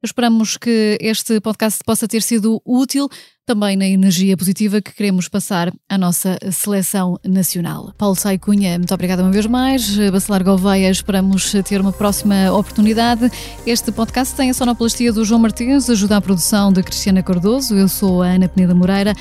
Esperamos 0.02 0.56
que 0.56 0.96
este 1.00 1.40
podcast 1.40 1.80
possa 1.84 2.08
ter 2.08 2.22
sido 2.22 2.60
útil 2.64 3.08
também 3.44 3.76
na 3.76 3.86
energia 3.86 4.36
positiva 4.36 4.80
que 4.80 4.94
queremos 4.94 5.28
passar 5.28 5.72
à 5.88 5.98
nossa 5.98 6.38
seleção 6.50 7.18
nacional. 7.24 7.92
Paulo 7.98 8.14
Sai 8.14 8.38
Cunha, 8.38 8.78
muito 8.78 8.94
obrigada 8.94 9.22
uma 9.22 9.30
vez 9.30 9.46
mais. 9.46 9.96
Bacelar 10.10 10.42
Gouveia, 10.42 10.90
esperamos 10.90 11.52
ter 11.64 11.80
uma 11.80 11.92
próxima 11.92 12.50
oportunidade. 12.52 13.30
Este 13.66 13.92
podcast 13.92 14.34
tem 14.34 14.50
a 14.50 14.54
sonoplastia 14.54 15.12
do 15.12 15.24
João 15.24 15.40
Martins, 15.40 15.90
ajuda 15.90 16.16
à 16.16 16.20
produção 16.20 16.72
de 16.72 16.82
Cristiana 16.82 17.22
Cardoso. 17.22 17.76
Eu 17.76 17.88
sou 17.88 18.22
a 18.22 18.28
Ana 18.28 18.48
Peneda 18.48 18.74
Moreira. 18.74 19.14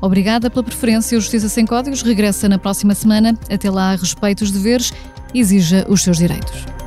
Obrigada 0.00 0.50
pela 0.50 0.64
preferência. 0.64 1.16
O 1.16 1.20
Justiça 1.20 1.48
Sem 1.48 1.64
Códigos 1.64 2.02
regressa 2.02 2.48
na 2.48 2.58
próxima 2.58 2.94
semana. 2.94 3.38
Até 3.50 3.70
lá, 3.70 3.94
respeite 3.94 4.42
os 4.42 4.50
deveres 4.50 4.92
exija 5.34 5.84
os 5.88 6.02
seus 6.02 6.18
direitos. 6.18 6.83